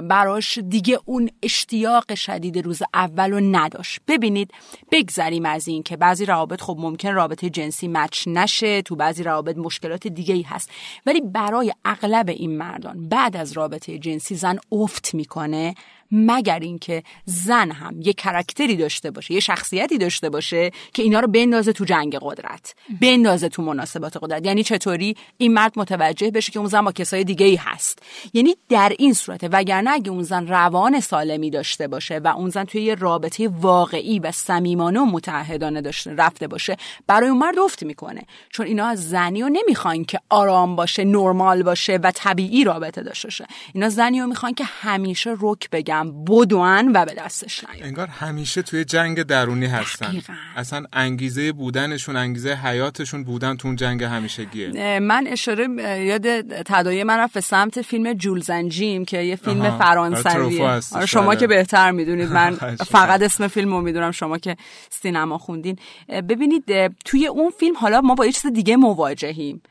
براش 0.08 0.58
دیگه 0.58 1.00
اون 1.04 1.30
اشتیاق 1.42 2.14
شدید 2.14 2.64
روز 2.64 2.82
اول 2.94 3.30
رو 3.30 3.40
نداشت. 3.40 4.00
ببینید 4.08 4.50
بگذریم 4.92 5.46
از 5.46 5.68
این 5.68 5.82
که 5.82 5.96
بعضی 6.18 6.26
روابط 6.26 6.60
خب 6.60 6.76
ممکن 6.78 7.12
رابطه 7.14 7.50
جنسی 7.50 7.88
مچ 7.88 8.24
نشه 8.26 8.82
تو 8.82 8.96
بعضی 8.96 9.22
روابط 9.22 9.56
مشکلات 9.56 10.06
دیگه 10.06 10.34
ای 10.34 10.42
هست. 10.42 10.70
ولی 11.06 11.20
برای 11.20 11.72
اغلب 11.84 12.28
این 12.28 12.58
مردان 12.58 13.08
بعد 13.08 13.36
از 13.36 13.52
رابطه 13.52 13.98
جنسی 13.98 14.34
زن 14.34 14.58
افت 14.72 15.14
می‌کنه. 15.14 15.74
مگر 16.10 16.58
اینکه 16.58 17.02
زن 17.24 17.70
هم 17.70 18.00
یه 18.00 18.12
کرکتری 18.12 18.76
داشته 18.76 19.10
باشه 19.10 19.34
یه 19.34 19.40
شخصیتی 19.40 19.98
داشته 19.98 20.30
باشه 20.30 20.70
که 20.94 21.02
اینا 21.02 21.20
رو 21.20 21.28
بندازه 21.28 21.72
تو 21.72 21.84
جنگ 21.84 22.16
قدرت 22.20 22.74
بندازه 23.00 23.48
تو 23.48 23.62
مناسبات 23.62 24.16
قدرت. 24.16 24.46
یعنی 24.46 24.62
چطوری 24.62 25.16
این 25.36 25.52
مرد 25.52 25.72
متوجه 25.76 26.30
بشه 26.30 26.52
که 26.52 26.58
اون 26.58 26.68
زن 26.68 26.82
با 26.82 26.92
کسای 26.92 27.24
دیگه 27.24 27.46
ای 27.46 27.56
هست. 27.56 28.02
یعنی 28.32 28.54
در 28.68 28.92
این 28.98 29.12
صورت 29.12 29.48
وگرنه 29.52 29.90
اگه 29.90 30.10
اون 30.10 30.22
زن 30.22 30.46
روان 30.46 31.00
سالمی 31.00 31.50
داشته 31.50 31.88
باشه 31.88 32.18
و 32.18 32.28
اون 32.28 32.50
زن 32.50 32.64
توی 32.64 32.82
یه 32.82 32.94
رابطه 32.94 33.48
واقعی 33.48 34.18
و 34.18 34.32
صمیمانه 34.32 35.00
و 35.00 35.04
متعهدانه 35.04 35.80
داشته 35.80 36.14
رفته 36.14 36.46
باشه 36.46 36.76
برای 37.06 37.28
اون 37.28 37.38
مرد 37.38 37.58
افت 37.58 37.82
می‌کنه. 37.82 38.22
چون 38.50 38.66
اینا 38.66 38.86
از 38.86 39.08
زنی 39.08 39.42
رو 39.42 39.48
نمی‌خوان 39.48 40.04
که 40.04 40.20
آرام 40.28 40.76
باشه 40.76 41.04
نرمال 41.04 41.62
باشه 41.62 41.96
و 42.02 42.10
طبیعی 42.14 42.64
رابطه 42.64 43.02
داشته 43.02 43.28
باشه. 43.28 43.46
اینا 43.74 43.88
زنی 43.88 44.20
رو 44.20 44.26
می‌خوان 44.26 44.54
که 44.54 44.64
همیشه 44.64 45.36
رک 45.40 45.70
بگن 45.70 45.97
بدون 46.04 46.92
و 46.92 47.04
به 47.04 47.14
دستش 47.14 47.64
نیاد 47.64 47.86
انگار 47.86 48.06
همیشه 48.06 48.62
توی 48.62 48.84
جنگ 48.84 49.22
درونی 49.22 49.66
هستن. 49.66 50.22
اصلا 50.56 50.84
انگیزه 50.92 51.52
بودنشون 51.52 52.16
انگیزه 52.16 52.54
حیاتشون 52.54 53.24
بودن 53.24 53.56
تو 53.56 53.68
اون 53.68 53.76
جنگ 53.76 54.04
همیشگیه. 54.04 54.98
من 54.98 55.26
اشاره 55.26 55.68
یاد 56.04 56.40
تدایی 56.62 57.04
من 57.04 57.18
رفت 57.18 57.34
به 57.34 57.40
سمت 57.40 57.82
فیلم 57.82 58.12
جولزنجیم 58.12 59.04
که 59.04 59.18
یه 59.18 59.36
فیلم 59.36 59.78
فرانسویه. 59.78 60.80
آره، 60.92 61.06
شما 61.06 61.26
بله. 61.26 61.36
که 61.36 61.46
بهتر 61.46 61.90
می‌دونید. 61.90 62.28
من 62.28 62.54
فقط 62.96 63.22
اسم 63.22 63.48
فیلم 63.48 63.72
رو 63.72 63.80
می‌دونم 63.80 64.10
شما 64.10 64.38
که 64.38 64.56
سینما 64.90 65.38
خوندین. 65.38 65.76
ببینید 66.08 66.64
توی 67.04 67.26
اون 67.26 67.50
فیلم 67.60 67.76
حالا 67.76 68.00
ما 68.00 68.14
با 68.14 68.26
یه 68.26 68.32
چیز 68.32 68.46
دیگه 68.52 68.76
مواجهیم. 68.76 69.62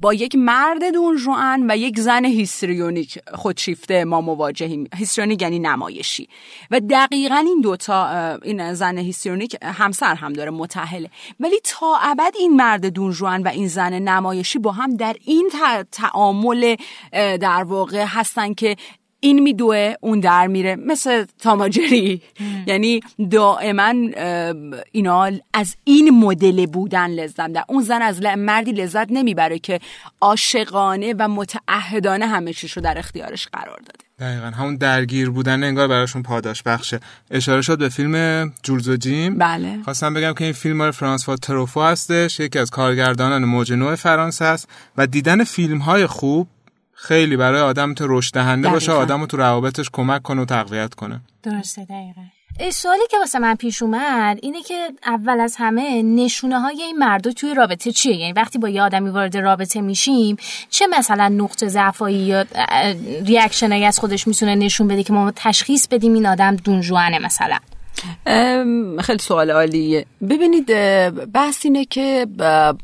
با 0.00 0.14
یک 0.14 0.34
مرد 0.34 0.92
دونجوان 0.92 1.70
و 1.70 1.76
یک 1.76 2.00
زن 2.00 2.24
histrionic 2.24 3.18
خودشیفته 3.34 4.04
ما 4.04 4.20
مواجهیم. 4.20 4.88
histrionic 4.94 5.42
یعنی 5.42 5.58
نمایشی. 5.58 6.28
و 6.70 6.80
دقیقا 6.80 7.36
این 7.36 7.60
دوتا 7.60 8.34
این 8.42 8.74
زن 8.74 8.98
histrionic 8.98 9.56
همسر 9.62 10.14
هم 10.14 10.32
داره 10.32 10.50
متاهله 10.50 11.10
ولی 11.40 11.60
تا 11.64 11.96
ابد 12.02 12.32
این 12.38 12.56
مرد 12.56 12.86
دونجوان 12.86 13.42
و 13.42 13.48
این 13.48 13.68
زن 13.68 13.92
نمایشی 13.92 14.58
با 14.58 14.72
هم 14.72 14.96
در 14.96 15.16
این 15.24 15.50
تعامل 15.92 16.76
در 17.12 17.62
واقع 17.62 18.04
هستن 18.08 18.54
که 18.54 18.76
این 19.20 19.42
میدوه 19.42 19.94
اون 20.00 20.20
در 20.20 20.46
میره. 20.46 20.76
مثل 20.76 21.24
تام 21.38 21.66
و 21.66 21.80
جری 21.80 22.22
یعنی 22.66 23.00
دائما 23.30 23.94
اینا 24.92 25.30
از 25.54 25.76
این 25.84 26.10
مدل 26.10 26.66
بودن 26.66 27.06
لذت 27.10 27.52
در 27.52 27.64
اون 27.68 27.82
زن 27.82 28.02
از 28.02 28.22
مردی 28.22 28.72
لذت 28.72 29.06
نمی‌بره 29.10 29.58
که 29.58 29.80
عاشقانه 30.20 31.14
و 31.18 31.28
متعهدانه 31.28 32.26
همه 32.26 32.52
چیش 32.52 32.72
رو 32.72 32.82
در 32.82 32.98
اختیارش 32.98 33.48
قرار 33.48 33.78
داده. 33.78 34.10
دقیقا. 34.18 34.46
همون 34.46 34.76
درگیر 34.76 35.30
بودن 35.30 35.64
انگار 35.64 35.88
براشون 35.88 36.22
پاداش 36.22 36.62
بخشه. 36.62 37.00
اشاره 37.30 37.62
شد 37.62 37.78
به 37.78 37.88
فیلم 37.88 38.46
جولز 38.62 38.88
و 38.88 38.96
جیم. 38.96 39.38
بله. 39.38 39.78
خواستم 39.84 40.14
بگم 40.14 40.32
که 40.32 40.44
این 40.44 40.52
فیلم 40.52 40.76
مال 40.76 40.90
فرانسوا 40.90 41.36
تروفو 41.36 41.80
هستش. 41.82 42.40
یکی 42.40 42.58
از 42.58 42.70
کارگردانان 42.70 43.44
موج 43.44 43.72
نو 43.72 43.96
فرانسه 43.96 44.44
است 44.44 44.68
و 44.96 45.06
دیدن 45.06 45.44
فیلم 45.44 45.78
های 45.78 46.06
خوب 46.06 46.48
خیلی 47.02 47.36
برای 47.36 47.60
آدم 47.60 47.94
تو 47.94 48.04
رشد 48.08 48.34
دهنده 48.34 48.68
باشه 48.68 48.92
آدم 48.92 49.26
تو 49.26 49.36
روابطش 49.36 49.90
کمک 49.92 50.22
کنه 50.22 50.42
و 50.42 50.44
تقویت 50.44 50.94
کنه. 50.94 51.20
درسته 51.42 51.84
دقیقا. 51.84 52.20
سوالی 52.72 53.02
که 53.10 53.18
واسه 53.18 53.38
من 53.38 53.54
پیش 53.54 53.82
اومد 53.82 54.38
اینه 54.42 54.62
که 54.62 54.88
اول 55.06 55.40
از 55.40 55.56
همه 55.58 56.02
نشونه 56.02 56.60
های 56.60 56.82
این 56.82 56.98
مردا 56.98 57.32
توی 57.32 57.54
رابطه 57.54 57.92
چیه؟ 57.92 58.16
یعنی 58.16 58.32
وقتی 58.32 58.58
با 58.58 58.68
یه 58.68 58.82
آدمی 58.82 59.10
وارد 59.10 59.36
رابطه 59.36 59.80
میشیم 59.80 60.36
چه 60.70 60.86
مثلا 60.86 61.28
نقطه 61.28 61.68
ضعفایی 61.68 62.16
یا 62.16 62.44
ریاکشنایی 63.24 63.84
از 63.84 63.98
خودش 63.98 64.26
می‌تونه 64.26 64.54
نشون 64.54 64.88
بده 64.88 65.02
که 65.02 65.12
ما 65.12 65.32
تشخیص 65.36 65.88
بدیم 65.88 66.14
این 66.14 66.26
آدم 66.26 66.56
دونجوانه 66.56 67.18
مثلا؟ 67.18 67.58
خیلی 69.00 69.18
سوال 69.18 69.50
عالیه. 69.50 70.06
ببینید 70.28 70.66
بحث 71.32 71.66
اینه 71.66 71.84
که 71.84 72.26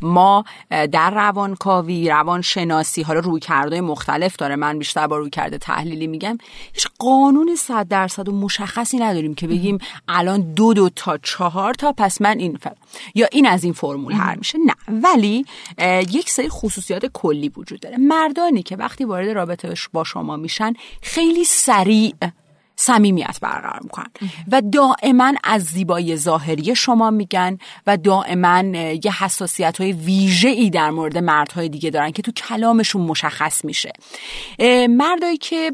ما 0.03 0.45
در 0.71 1.11
روانکاوی 1.11 2.09
روان 2.09 2.43
شناسی 2.43 3.03
حالا 3.03 3.21
روی 3.21 3.41
کرده 3.41 3.81
مختلف 3.81 4.37
داره. 4.37 4.57
من 4.57 4.79
بیشتر 4.79 5.07
با 5.07 5.17
روی 5.17 5.31
کرده 5.31 5.59
تحلیلی 5.59 6.07
میگم. 6.07 6.39
هیچ 6.73 6.87
قانون 6.99 7.57
صد 7.57 7.89
درصد 7.89 8.29
و 8.29 8.33
مشخصی 8.33 8.99
نداریم 8.99 9.35
که 9.35 9.47
بگیم 9.47 9.79
الان 10.09 10.55
دو 10.55 10.75
دو 10.75 10.89
تا 10.89 11.19
چهار 11.19 11.75
تا 11.75 11.95
پس 11.99 12.21
من 12.21 12.39
این 12.39 12.57
فر... 12.57 12.73
یا 13.15 13.27
این 13.33 13.47
از 13.47 13.65
این 13.65 13.73
فرمول 13.73 14.13
هر 14.13 14.35
میشه. 14.35 14.59
نه. 14.59 15.01
ولی 15.03 15.45
یک 16.13 16.31
سری 16.31 16.49
خصوصیات 16.49 17.07
کلی 17.07 17.49
وجود 17.57 17.81
داره. 17.81 17.97
مردانی 17.97 18.63
که 18.63 18.77
وقتی 18.77 19.05
وارد 19.05 19.29
رابطه 19.29 19.75
با 19.93 20.05
شما 20.05 20.37
میشن 20.37 20.73
خیلی 21.03 21.45
سریع 21.45 22.15
صمیمیت 22.77 23.39
برقرار 23.43 23.81
می‌کنن. 23.83 24.11
و 24.53 24.63
دائما 24.73 25.33
از 25.45 25.65
زیبایی 25.65 26.17
ظاهری 26.17 26.77
شما 26.77 27.11
میگن 27.11 27.59
و 27.87 27.97
دائما 27.97 28.63
یه 29.05 29.25
حساسیت 29.25 29.81
های 29.81 29.93
ویژه 29.93 30.49
ای 30.49 30.71
در 30.71 30.91
مورد 30.91 31.19
مردهای 31.19 31.69
دیگه 31.69 31.91
دارن 31.91 32.11
که 32.11 32.23
تو 32.23 32.33
کلامشون 32.33 33.03
مشخص 33.03 33.65
میشه. 33.65 33.93
مردایی 34.89 35.37
که 35.37 35.71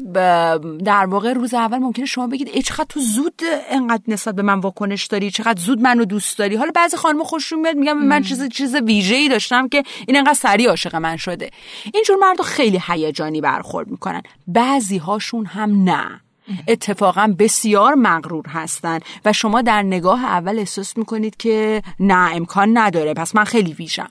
در 0.85 1.05
واقع 1.05 1.33
روز 1.33 1.53
اول 1.53 1.77
ممکنه 1.77 2.05
شما 2.05 2.27
بگید 2.27 2.47
ای 2.53 2.61
چقدر 2.61 2.85
تو 2.89 2.99
زود 2.99 3.41
انقدر 3.69 4.03
نسبت 4.07 4.35
به 4.35 4.41
من 4.41 4.59
واکنش 4.59 5.05
داری 5.05 5.31
چقدر 5.31 5.61
زود 5.61 5.81
منو 5.81 6.05
دوست 6.05 6.37
داری. 6.37 6.55
حالا 6.55 6.71
بعضی 6.75 6.97
خانم 6.97 7.23
خوششون 7.23 7.59
میاد 7.59 7.75
میگم 7.75 7.97
من 7.97 8.23
چیز 8.23 8.49
چیز 8.49 8.75
ویژه 8.75 9.15
ای 9.15 9.29
داشتم 9.29 9.67
که 9.67 9.83
این 10.07 10.17
انقدر 10.17 10.33
سریع 10.33 10.69
عاشق 10.69 10.95
من 10.95 11.17
شده. 11.17 11.49
اینجور 11.93 12.17
مردا 12.21 12.43
خیلی 12.43 12.81
هیجانی 12.87 13.41
برخورد 13.41 13.87
می‌کنن. 13.87 14.21
بعضی 14.47 14.97
هاشون 14.97 15.45
هم 15.45 15.83
نه. 15.83 16.21
اتفاقا 16.67 17.35
بسیار 17.39 17.93
مغرور 17.95 18.47
هستن 18.47 18.99
و 19.25 19.33
شما 19.33 19.61
در 19.61 19.81
نگاه 19.81 20.25
اول 20.25 20.59
احساس 20.59 20.97
می‌کنید 20.97 21.37
که 21.37 21.81
نه 21.99 22.35
امکان 22.35 22.77
نداره. 22.77 23.13
پس 23.13 23.35
من 23.35 23.43
خیلی 23.43 23.73
ویژم. 23.73 24.09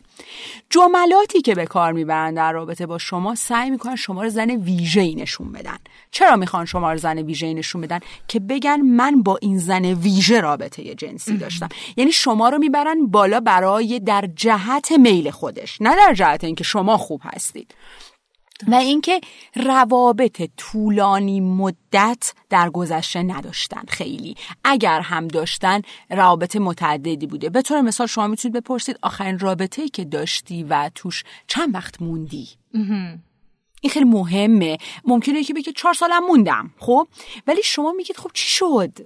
جملاتی 0.70 1.40
که 1.40 1.54
به 1.54 1.66
کار 1.66 1.92
می‌برن 1.92 2.34
در 2.34 2.52
رابطه 2.52 2.86
با 2.86 2.98
شما 2.98 3.34
سعی 3.34 3.70
می‌کنن 3.70 3.96
شما 3.96 4.22
رو 4.22 4.28
زن 4.28 4.50
ویژه 4.50 5.14
نشون 5.14 5.52
بدن. 5.52 5.78
چرا 6.10 6.36
می‌خوان 6.36 6.64
شما 6.64 6.92
رو 6.92 6.98
زن 6.98 7.18
ویژه 7.18 7.54
نشون 7.54 7.80
بدن؟ 7.80 8.00
که 8.28 8.40
بگن 8.40 8.80
من 8.80 9.22
با 9.22 9.38
این 9.42 9.58
زن 9.58 9.84
ویژه 9.84 10.40
رابطه 10.40 10.94
جنسی 10.94 11.36
داشتم. 11.36 11.68
یعنی 11.96 12.12
شما 12.12 12.48
رو 12.48 12.58
می‌برن 12.58 13.06
بالا 13.06 13.40
برای 13.40 14.00
در 14.00 14.28
جهت 14.36 14.92
میل 14.92 15.30
خودش 15.30 15.82
نه 15.82 15.96
در 15.96 16.14
جهت 16.14 16.44
اینکه 16.44 16.64
شما 16.64 16.96
خوب 16.96 17.20
هستید. 17.24 17.74
و 18.68 18.74
اینکه 18.74 19.20
روابط 19.56 20.42
طولانی 20.56 21.40
مدت 21.40 22.34
در 22.50 22.70
گذشته 22.70 23.22
نداشتن 23.22 23.82
خیلی. 23.88 24.36
اگر 24.64 25.00
هم 25.00 25.28
داشتن 25.28 25.82
روابط 26.10 26.56
متعددی 26.56 27.26
بوده. 27.26 27.50
به 27.50 27.62
طور 27.62 27.80
مثال 27.80 28.06
شما 28.06 28.26
می‌تونید 28.26 28.56
بپرسید 28.56 28.98
آخرین 29.02 29.38
رابطه 29.38 29.88
که 29.88 30.04
داشتی 30.04 30.62
و 30.62 30.90
توش 30.94 31.24
چند 31.46 31.74
وقت 31.74 32.02
موندی؟ 32.02 32.48
این 33.80 33.90
خیلی 33.90 34.04
مهمه. 34.04 34.78
ممکنه 35.04 35.44
که 35.44 35.54
بگید 35.54 35.76
چهار 35.76 35.94
سالم 35.94 36.26
موندم 36.26 36.70
خب؟ 36.78 37.08
ولی 37.46 37.62
شما 37.64 37.92
میگید 37.92 38.16
خب 38.16 38.30
چی 38.34 38.48
شد؟ 38.48 38.98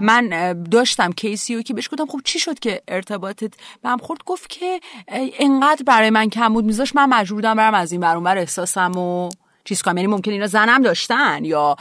من 0.00 0.54
داشتم 0.70 1.12
کیسی 1.12 1.62
که 1.62 1.74
بهش 1.74 1.88
گفتم 1.92 2.06
خب 2.06 2.20
چی 2.24 2.38
شد 2.38 2.58
که 2.58 2.82
ارتباطت؟ 2.88 3.52
به 3.82 3.88
هم 3.88 3.98
خورد 3.98 4.24
گفت 4.26 4.48
که 4.48 4.80
انقدر 5.38 5.82
برای 5.86 6.10
من 6.10 6.30
کم 6.30 6.52
بود 6.52 6.64
میذاش 6.64 6.94
من 6.94 7.08
مجبور 7.08 7.36
بودم 7.36 7.54
برم 7.54 7.74
از 7.74 7.92
این 7.92 8.00
برون 8.00 8.26
احساسم 8.26 8.92
و 8.92 9.28
چیز 9.64 9.82
کنم. 9.82 9.96
یعنی 9.96 10.06
ممکن 10.06 10.30
اینا 10.30 10.46
زنم 10.46 10.82
داشتن 10.82 11.44
یا 11.44 11.76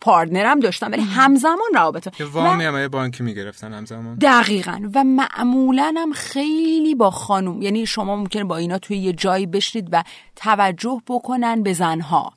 پارتنرم 0.00 0.60
داشتن 0.60 0.90
ولی 0.90 1.02
همزمان 1.02 1.58
روابط 1.74 2.16
که 2.16 2.24
وامی 2.24 2.64
هم 2.64 2.88
بانکی 2.88 3.22
می‌گرفتن 3.22 3.72
همزمان. 3.72 4.14
دقیقا. 4.14 4.80
و 4.94 5.04
معمولا 5.04 5.94
هم 5.96 6.12
خیلی 6.12 6.94
با 6.94 7.10
خانوم. 7.10 7.62
یعنی 7.62 7.86
شما 7.86 8.16
ممکنه 8.16 8.44
با 8.44 8.56
اینا 8.56 8.78
توی 8.78 8.96
یه 8.96 9.12
جایی 9.12 9.46
بشید 9.46 9.88
و 9.92 10.04
توجه 10.36 11.02
بکنن 11.08 11.62
به 11.62 11.72
زنها. 11.72 12.32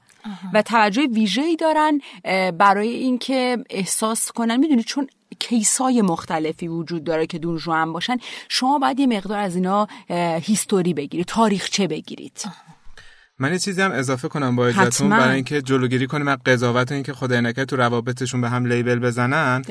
و 0.54 0.62
توجه 0.62 1.08
ویژه‌ای 1.08 1.56
دارن 1.56 2.00
برای 2.52 2.90
اینکه 2.90 3.58
احساس 3.70 4.32
کنن 4.32 4.58
می‌دونی 4.58 4.84
چون 4.84 5.08
کیسای 5.40 6.02
مختلفی 6.02 6.68
وجود 6.68 7.04
داره 7.04 7.28
که 7.28 7.40
دونجوان 7.40 7.94
باشن 7.94 8.18
شما 8.50 8.80
باید 8.80 9.00
یه 9.00 9.08
مقدار 9.08 9.40
از 9.40 9.56
اینا 9.56 9.88
هیستوری 10.42 10.94
بگیرید 10.94 11.26
تاریخچه 11.26 11.88
بگیرید. 11.88 12.46
من 13.40 13.52
یه 13.52 13.60
چیزی 13.60 13.82
هم 13.82 13.92
اضافه 13.92 14.28
کنم 14.28 14.56
با 14.56 14.68
اجازهتون 14.68 15.10
برای 15.10 15.36
اینکه 15.36 15.62
جلوگیری 15.62 16.08
کنیم 16.08 16.28
از 16.28 16.38
قضاوت 16.46 16.92
اینکه 16.92 17.14
خدای 17.14 17.42
نکرد 17.42 17.68
تو 17.68 17.76
روابطشون 17.76 18.42
به 18.42 18.50
هم 18.50 18.66
لیبل 18.66 19.00
بزنن. 19.00 19.62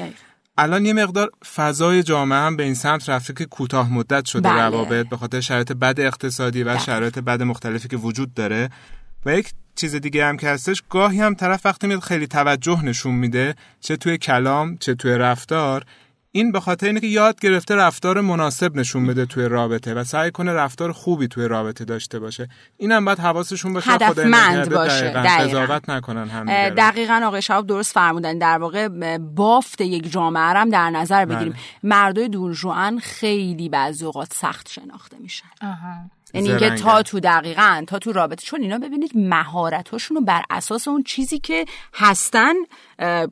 الان 0.59 0.87
یه 0.87 0.93
مقدار 0.93 1.31
فضای 1.55 2.03
جامعه 2.03 2.39
هم 2.39 2.57
به 2.57 2.63
این 2.63 2.75
سمت 2.75 3.09
رفته 3.09 3.33
که 3.33 3.45
کوتاه 3.45 3.93
مدت 3.93 4.25
شده 4.25 4.49
بله. 4.49 4.63
روابط 4.63 5.09
به 5.09 5.17
خاطر 5.17 5.41
شرایط 5.41 5.73
بد 5.73 6.01
اقتصادی 6.01 6.63
و 6.63 6.79
شرایط 6.79 7.19
بد 7.19 7.43
مختلفی 7.43 7.89
که 7.89 7.97
وجود 7.97 8.35
داره. 8.35 8.71
و 9.27 9.39
یک 9.39 9.51
چیز 9.77 9.95
دیگه 9.95 10.27
هم 10.27 10.37
که 10.37 10.49
هستش 10.49 10.83
گاهی 10.91 11.21
هم 11.21 11.35
طرف 11.35 11.67
وقتی 11.67 11.87
میاد 11.87 12.01
خیلی 12.01 12.27
توجه 12.27 12.85
نشون 12.85 13.15
میده 13.15 13.55
چه 13.81 13.97
توی 13.97 14.19
کلام 14.19 14.77
چه 14.77 14.95
توی 14.95 15.13
رفتار 15.13 15.85
این 16.37 16.53
به 16.53 16.61
خاطر 16.61 16.87
اینه 16.87 17.01
که 17.01 17.07
یاد 17.07 17.41
گرفته 17.41 17.75
رفتار 17.75 18.21
مناسب 18.21 18.77
نشون 18.77 19.07
بده 19.07 19.27
توی 19.27 19.49
رابطه 19.49 19.95
و 19.95 20.05
سعی 20.05 20.31
کنه 20.31 20.53
رفتار 20.53 20.93
خوبی 20.93 21.29
توی 21.29 21.49
رابطه 21.49 21.85
داشته 21.85 22.19
باشه. 22.19 22.49
اینم 22.77 23.05
باید 23.05 23.19
حواسشون 23.19 23.73
باشه 23.73 23.91
هدفمند 23.91 24.71
باشه. 24.71 25.11
قضاوت 25.11 25.91
نکنن 25.91 26.29
هم 26.29 26.71
دقیقا 26.71 27.23
آقای 27.25 27.43
شهاب 27.43 27.67
درست 27.67 27.93
فرمودن. 27.93 28.39
در 28.39 28.59
واقع 28.59 29.19
بافت 29.19 29.81
یک 29.81 30.13
جامعه 30.13 30.43
هم 30.43 30.71
در 30.71 30.91
نظر 30.91 31.25
بگیریم. 31.25 31.53
بله. 31.53 31.61
مردای 31.83 32.29
دورجوان 32.29 32.99
خیلی 32.99 33.69
بعضی 33.69 34.05
اوقات 34.05 34.35
سخت 34.35 34.69
شناخته 34.69 35.17
میشن. 35.19 35.47
یعنی 36.35 36.49
اینکه 36.49 36.71
تا 36.71 37.03
تو 37.03 37.21
دقیقا 37.21 37.85
تا 37.87 37.99
تو 37.99 38.13
رابطه 38.13 38.47
چون 38.47 38.63
اینا 38.63 38.79
ببینید 38.79 39.11
مهارتاشون 39.15 40.17
رو 40.17 40.23
بر 40.23 40.43
اساس 40.51 40.89
اون 40.89 41.03
چیزی 41.03 41.39
که 41.39 41.65
هستن 41.95 42.55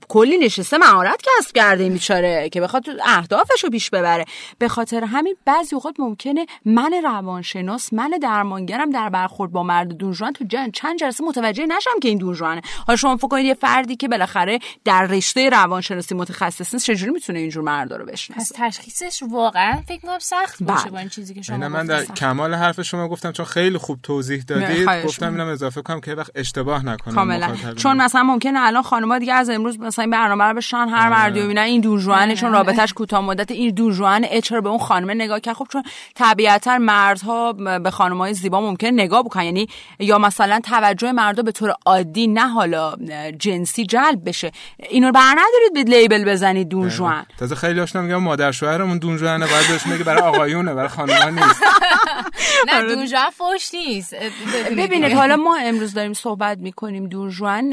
کلی 0.08 0.38
نشسته 0.38 0.78
مهارت 0.78 1.22
کسب 1.22 1.52
کرده 1.54 1.88
میچاره 1.88 2.48
که 2.48 2.60
بخواد 2.60 2.84
اهدافش 3.04 3.64
رو 3.64 3.70
پیش 3.70 3.90
ببره. 3.90 4.24
به 4.58 4.68
خاطر 4.68 5.04
همین 5.04 5.36
بعضی 5.44 5.74
اوقات 5.74 5.94
ممکنه 5.98 6.46
من 6.64 6.92
روانشناس 7.04 7.92
من 7.92 8.10
درمانگرم 8.22 8.90
در 8.90 9.08
برخورد 9.08 9.52
با 9.52 9.62
مرد 9.62 9.88
دونجوان 9.88 10.32
تو 10.32 10.44
جن 10.44 10.70
چند 10.70 10.98
جلسه 10.98 11.24
متوجه 11.24 11.66
نشم 11.66 12.00
که 12.02 12.08
این 12.08 12.18
دونجوانه 12.18 12.62
حالا 12.86 12.96
شما 12.96 13.16
فکر 13.16 13.28
کنید 13.28 13.46
یه 13.46 13.54
فردی 13.54 13.96
که 13.96 14.08
بالاخره 14.08 14.58
در 14.84 15.04
رشته 15.04 15.48
روانشناسی 15.48 16.14
متخصص 16.14 16.74
نیست 16.74 16.86
چجوری 16.86 17.12
می‌تونه 17.12 17.38
اینجور 17.38 17.64
مردا 17.64 17.96
رو 17.96 18.04
بشناسه؟ 18.06 18.40
پس 18.40 18.52
تشخیصش 18.54 19.22
واقعا 19.30 19.82
فکر 19.88 20.00
کنم 20.00 20.18
سخت 20.18 20.62
باشه 20.62 20.82
بله. 20.82 20.90
با 20.90 20.98
این 20.98 21.08
چیزی 21.08 21.34
که 21.34 21.42
شما 21.42 21.68
من 21.68 21.86
در 21.86 22.04
کمال 22.04 22.54
حرف 22.54 22.83
شما 22.84 23.08
گفتم 23.08 23.32
چون 23.32 23.46
خیلی 23.46 23.78
خوب 23.78 23.98
توضیح 24.02 24.42
دادید 24.42 24.88
گفتم 25.04 25.32
اینم 25.32 25.46
اضافه 25.46 25.82
کنم 25.82 26.00
که 26.00 26.14
وقت 26.14 26.30
اشتباه 26.34 26.86
نکنم 26.86 27.14
کاملا. 27.14 27.56
چون 27.76 27.96
مثلا 27.96 28.22
ممکنه 28.22 28.60
الان 28.60 28.82
خانم‌ها 28.82 29.18
دیگه 29.18 29.34
از 29.34 29.50
امروز 29.50 29.80
مثلا 29.80 30.02
این 30.02 30.10
برنامه 30.10 30.44
رو 30.44 30.54
بشن 30.54 30.76
هر 30.76 31.06
آره. 31.06 31.08
مردی 31.08 31.42
ببینن 31.42 31.62
این 31.62 31.80
دورجوانه 31.80 32.34
چون 32.34 32.52
رابطش 32.52 32.92
کوتاه 32.92 33.20
مدت 33.20 33.50
این 33.50 33.74
دورجوان 33.74 34.40
چرا 34.40 34.60
به 34.60 34.68
اون 34.68 34.78
خانم 34.78 35.10
نگاه 35.10 35.40
کرد؟ 35.40 35.54
خب 35.54 35.66
چون 35.72 35.82
طبیعتا 36.14 36.78
مردها 36.78 37.52
به 37.52 37.90
خانم‌های 37.90 38.34
زیبا 38.34 38.60
ممکن 38.60 38.86
نگاه 38.86 39.22
بکنن. 39.22 39.44
یعنی 39.44 39.66
یا 39.98 40.18
مثلا 40.18 40.60
توجه 40.64 41.12
مردا 41.12 41.42
به 41.42 41.52
طور 41.52 41.74
عادی 41.86 42.26
نه 42.26 42.48
حالا 42.48 42.94
جنسی 43.38 43.86
جلب 43.86 44.28
بشه. 44.28 44.52
اینو 44.78 45.12
بر 45.12 45.32
ندارید 45.32 45.74
به 45.74 45.96
لیبل 45.96 46.24
بزنید 46.24 46.68
دونجوان 46.68 47.26
تازه 47.38 47.54
خیلی 47.54 47.80
هاشون 47.80 48.04
میگم 48.04 48.16
مادر 48.22 48.52
شوهرمون 48.52 48.98
دونجوانه 48.98 49.46
باید 49.46 49.68
بهش 49.68 49.86
میگه 49.86 50.04
برای 50.04 50.22
آقایونه 50.22 50.74
برای 50.74 50.88
خانم‌ها 50.88 51.30
نیست. 51.30 51.62
نه 52.68 52.73
آره. 52.76 52.94
دونجوان 52.94 53.30
فوش 53.30 53.74
نیست. 53.74 54.14
ببینید. 54.76 55.12
حالا 55.20 55.36
ما 55.36 55.56
امروز 55.56 55.94
داریم 55.94 56.12
صحبت 56.12 56.58
می‌کنیم 56.58 57.06
دونجوان 57.06 57.72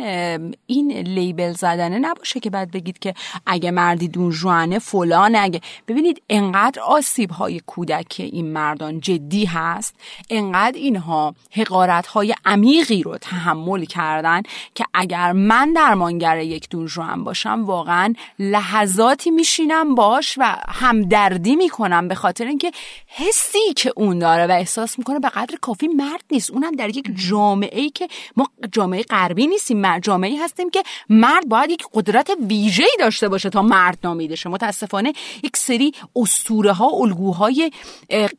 این 0.67 0.91
لیبل 0.91 1.51
زدنه 1.51 1.99
نباشه 1.99 2.39
که 2.39 2.49
بعد 2.49 2.71
بگید 2.71 2.99
که 2.99 3.13
اگه 3.45 3.71
مردی 3.71 4.07
دونجوانه 4.07 4.79
فلان 4.79 5.35
اگه. 5.35 5.61
ببینید 5.87 6.21
انقدر 6.29 6.81
آسیب 6.81 7.31
های 7.31 7.61
کودک 7.65 8.15
این 8.17 8.51
مردان 8.51 8.99
جدی 8.99 9.45
هست. 9.45 9.95
انقدر 10.29 10.77
اینها 10.77 11.35
حقارت 11.51 12.07
های 12.07 12.35
عمیقی 12.45 13.03
رو 13.03 13.17
تحمل 13.17 13.85
کردن 13.85 14.41
که 14.75 14.85
اگر 14.93 15.31
من 15.31 15.73
درمانگر 15.73 16.37
یک 16.37 16.69
دونجوان 16.69 17.23
باشم 17.23 17.65
واقعا 17.65 18.13
لحظاتی 18.39 19.31
میشینم 19.31 19.95
باش 19.95 20.35
و 20.37 20.55
همدردی 20.69 21.55
می‌کنم 21.55 22.07
به 22.07 22.15
خاطر 22.15 22.45
اینکه 22.45 22.71
حسی 23.07 23.73
که 23.75 23.93
اون 23.95 24.19
داره 24.19 24.47
و 24.47 24.51
احساس 24.51 24.90
می‌کنه 24.99 25.19
به 25.19 25.29
قدر 25.29 25.57
کافی 25.61 25.87
مرد 25.87 26.23
نیست. 26.31 26.51
اونم 26.51 26.71
در 26.71 26.89
یک 26.89 27.11
جامعه 27.29 27.79
ای 27.81 27.89
که 27.89 28.07
ما 28.35 28.47
جامعه 28.71 29.03
غربی 29.03 29.47
نیستیم 29.47 29.99
جامعه 29.99 30.29
ای 30.31 30.37
هستیم 30.37 30.69
که 30.69 30.83
مرد 31.09 31.47
باید 31.47 31.69
یک 31.69 31.83
قدرت 31.93 32.31
ویژه‌ای 32.49 32.97
داشته 32.99 33.29
باشه 33.29 33.49
تا 33.49 33.61
مرد 33.61 33.97
نامیده 34.03 34.35
شه. 34.35 34.49
متاسفانه 34.49 35.13
یک 35.43 35.57
سری 35.57 35.91
اسطوره 36.15 36.73
ها 36.73 36.87
الگوهای 36.87 37.71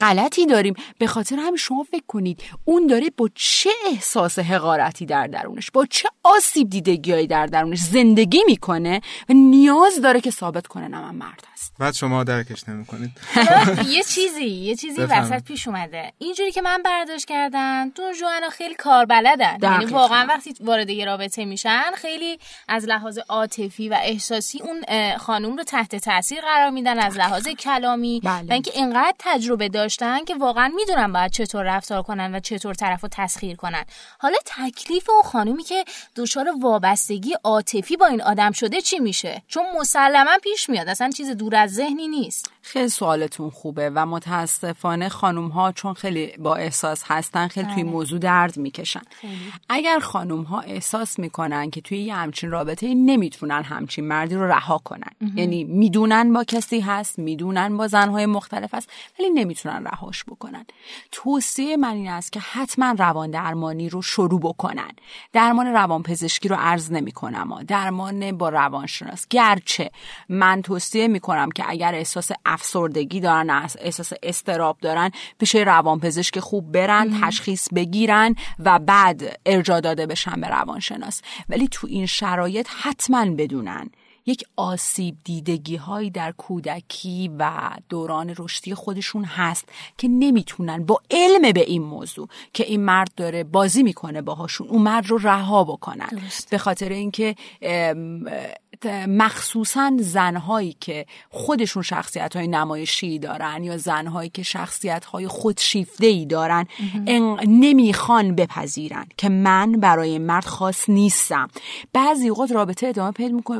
غلطی 0.00 0.46
داریم. 0.46 0.74
به 0.98 1.06
خاطر 1.06 1.36
همین 1.36 1.56
شما 1.56 1.82
فکر 1.82 2.04
کنید 2.08 2.42
اون 2.64 2.86
داره 2.86 3.10
با 3.16 3.30
چه 3.34 3.70
احساس 3.86 4.38
حقارتی 4.38 5.06
در 5.06 5.26
درونش 5.26 5.70
با 5.70 5.86
چه 5.86 6.08
آسیب 6.22 6.70
دیدگیایی 6.70 7.26
در 7.26 7.46
درونش 7.46 7.78
زندگی 7.78 8.42
می‌کنه 8.46 9.00
و 9.28 9.32
نیاز 9.32 10.00
داره 10.00 10.20
که 10.20 10.30
ثابت 10.30 10.66
کنه 10.66 10.88
نه 10.88 11.00
من 11.00 11.14
مرد 11.14 11.46
هست. 11.52 11.72
بعد 11.78 11.94
شما 11.94 12.24
درکش 12.24 12.68
نمی‌کنید. 12.68 13.10
یه 13.94 14.02
چیزی 14.02 14.44
یه 14.44 14.76
چیزی 14.76 15.00
وسط 15.00 15.42
پیش 15.44 15.68
اومده. 15.68 16.12
که 16.50 16.62
من 16.62 16.82
برداشت 16.82 17.24
کردم 17.24 17.88
دون 17.94 18.12
جوانا 18.20 18.50
خیلی 18.50 18.74
کاربلدن. 18.74 19.58
یعنی 19.62 19.84
واقعا 19.84 20.26
وقتی 20.28 20.54
وارد 20.60 20.90
یه 20.90 21.04
رابطه 21.04 21.44
میشن 21.44 21.92
خیلی 21.94 22.38
از 22.68 22.84
لحاظ 22.84 23.18
عاطفی 23.28 23.88
و 23.88 23.98
احساسی 24.02 24.62
اون 24.62 24.84
خانوم 25.16 25.56
رو 25.56 25.64
تحت 25.64 25.96
تاثیر 25.96 26.40
قرار 26.40 26.70
میدن 26.70 26.98
از 26.98 27.16
لحاظ 27.16 27.48
کلامی 27.48 28.20
بله. 28.24 28.48
و 28.48 28.52
اینکه 28.52 28.70
اینقدر 28.74 29.14
تجربه 29.18 29.68
داشتن 29.68 30.24
که 30.24 30.34
واقعا 30.34 30.72
می‌دونن 30.74 31.12
باید 31.12 31.32
چطور 31.32 31.64
رفتار 31.76 32.02
کنن 32.02 32.34
و 32.34 32.40
چطور 32.40 32.74
طرف 32.74 33.00
رو 33.00 33.08
تسخیر 33.12 33.56
کنن. 33.56 33.84
حالا 34.18 34.36
تکلیف 34.44 35.10
اون 35.10 35.22
خانومی 35.22 35.62
که 35.62 35.84
دچار 36.16 36.50
وابستگی 36.60 37.34
عاطفی 37.44 37.96
با 37.96 38.06
این 38.06 38.22
آدم 38.22 38.52
شده 38.52 38.80
چی 38.80 38.98
میشه؟ 38.98 39.42
چون 39.48 39.64
مسلما 39.80 40.38
پیش 40.42 40.68
میاد. 40.68 40.88
اصلا 40.88 41.10
چیز 41.10 41.30
دور 41.30 41.56
از 41.56 41.74
ذهنی 41.74 42.08
نیست. 42.08 42.50
خیلی 42.62 42.88
سوالتون 42.88 43.50
خوبه 43.50 43.90
و 43.90 44.06
متاسفانه 44.06 45.08
خانم 45.08 45.48
ها 45.48 45.72
چون 45.72 45.94
خیلی 45.94 46.31
با 46.38 46.56
احساس 46.56 47.02
هستن 47.06 47.48
خیلی 47.48 47.66
توی 47.74 47.82
بله. 47.82 47.92
موضوع 47.92 48.18
درد 48.18 48.56
می‌کشن. 48.56 49.02
اگر 49.68 49.98
خانم 49.98 50.42
ها 50.42 50.60
احساس 50.60 51.18
می‌کنن 51.18 51.70
که 51.70 51.80
توی 51.80 51.98
یه 51.98 52.14
همچین 52.14 52.50
رابطه 52.50 52.94
نمی‌تونن 52.94 53.62
همچین 53.62 54.04
مردی 54.04 54.34
رو 54.34 54.46
رها 54.46 54.78
کنن. 54.78 55.10
یعنی 55.34 55.64
می‌دونن 55.64 56.32
با 56.32 56.44
کسی 56.44 56.80
هست 56.80 57.18
می‌دونن 57.18 57.76
با 57.76 57.86
زنهای 57.86 58.26
مختلف 58.26 58.74
هست 58.74 58.90
ولی 59.18 59.30
نمی‌تونن 59.30 59.84
رهاش 59.84 60.24
بکنن. 60.24 60.66
توصیه 61.12 61.76
من 61.76 61.92
این 61.94 62.08
است 62.08 62.32
که 62.32 62.40
حتما 62.40 62.94
روان 62.98 63.30
درمانی 63.30 63.88
رو 63.88 64.02
شروع 64.02 64.40
بکنن. 64.40 64.90
درمان 65.32 65.66
روان 65.66 66.02
پزشکی 66.02 66.48
رو 66.48 66.56
عرض 66.58 66.92
نمی‌کنم 66.92 67.62
درمان 67.68 68.38
با 68.38 68.48
روانشناس. 68.48 69.26
گرچه 69.30 69.90
من 70.28 70.62
توصیه 70.62 71.08
می‌کنم 71.08 71.50
که 71.50 71.64
اگر 71.68 71.94
احساس 71.94 72.30
افسردگی 72.46 73.20
دارن 73.20 73.50
احساس 73.80 74.12
استراب 74.22 74.76
دارن 74.80 75.10
پیش 75.38 75.54
روانپزشک 75.54 76.21
خوب 76.30 76.72
برن 76.72 77.20
تشخیص 77.22 77.68
بگیرن 77.74 78.34
و 78.58 78.78
بعد 78.78 79.40
ارجا 79.46 79.80
داده 79.80 80.06
بشن 80.06 80.40
به 80.40 80.48
روانشناس. 80.48 81.22
ولی 81.48 81.68
تو 81.68 81.86
این 81.86 82.06
شرایط 82.06 82.68
حتما 82.82 83.24
بدونن. 83.24 83.90
یک 84.26 84.44
آسیب 84.56 85.16
دیدگی 85.24 85.76
هایی 85.76 86.10
در 86.10 86.32
کودکی 86.32 87.30
و 87.38 87.70
دوران 87.88 88.34
رشدی 88.38 88.74
خودشون 88.74 89.24
هست 89.24 89.68
که 89.98 90.08
نمی‌تونن 90.08 90.86
با 90.86 91.00
علم 91.10 91.52
به 91.52 91.60
این 91.60 91.82
موضوع 91.82 92.28
که 92.52 92.64
این 92.64 92.80
مرد 92.80 93.10
داره 93.16 93.44
بازی 93.44 93.82
می‌کنه 93.82 94.22
باهاشون 94.22 94.68
اون 94.68 94.82
مرد 94.82 95.06
رو 95.06 95.18
رها 95.18 95.64
بکنن. 95.64 96.08
به 96.50 96.58
خاطر 96.58 96.88
اینکه 96.88 97.34
مخصوصا 98.86 99.92
زنهایی 99.98 100.76
که 100.80 101.06
خودشون 101.30 101.82
شخصیت 101.82 102.36
های 102.36 102.48
نمایشی 102.48 103.18
دارن 103.18 103.64
یا 103.64 103.76
زنهایی 103.76 104.30
که 104.30 104.42
شخصیت 104.42 105.04
های 105.04 105.28
خودشیفته 105.28 106.06
ای 106.06 106.26
دارن 106.26 106.66
نمی‌خوان 107.46 108.34
بپذیرن 108.34 109.06
که 109.16 109.28
من 109.28 109.72
برای 109.72 110.18
مرد 110.18 110.44
خاص 110.44 110.88
نیستم. 110.88 111.48
بعضی 111.92 112.28
اوقات 112.28 112.52
رابطه 112.52 112.86
ادامه 112.86 113.12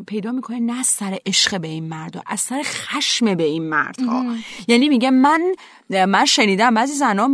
پیدا 0.06 0.32
می‌کنه 0.32 0.60
نه 0.60 0.82
سر 0.82 1.18
عشق 1.26 1.60
به 1.60 1.68
این 1.68 1.88
مرد 1.88 2.22
از 2.26 2.40
سر 2.40 2.62
خشم 2.64 3.34
به 3.34 3.44
این 3.44 3.62
مردها. 3.62 4.24
یعنی 4.68 4.88
میگه 4.88 5.10
من 5.10 5.42
من 5.90 6.24
شنیدم 6.24 6.74
بعضی 6.74 6.92
زنها 6.92 7.30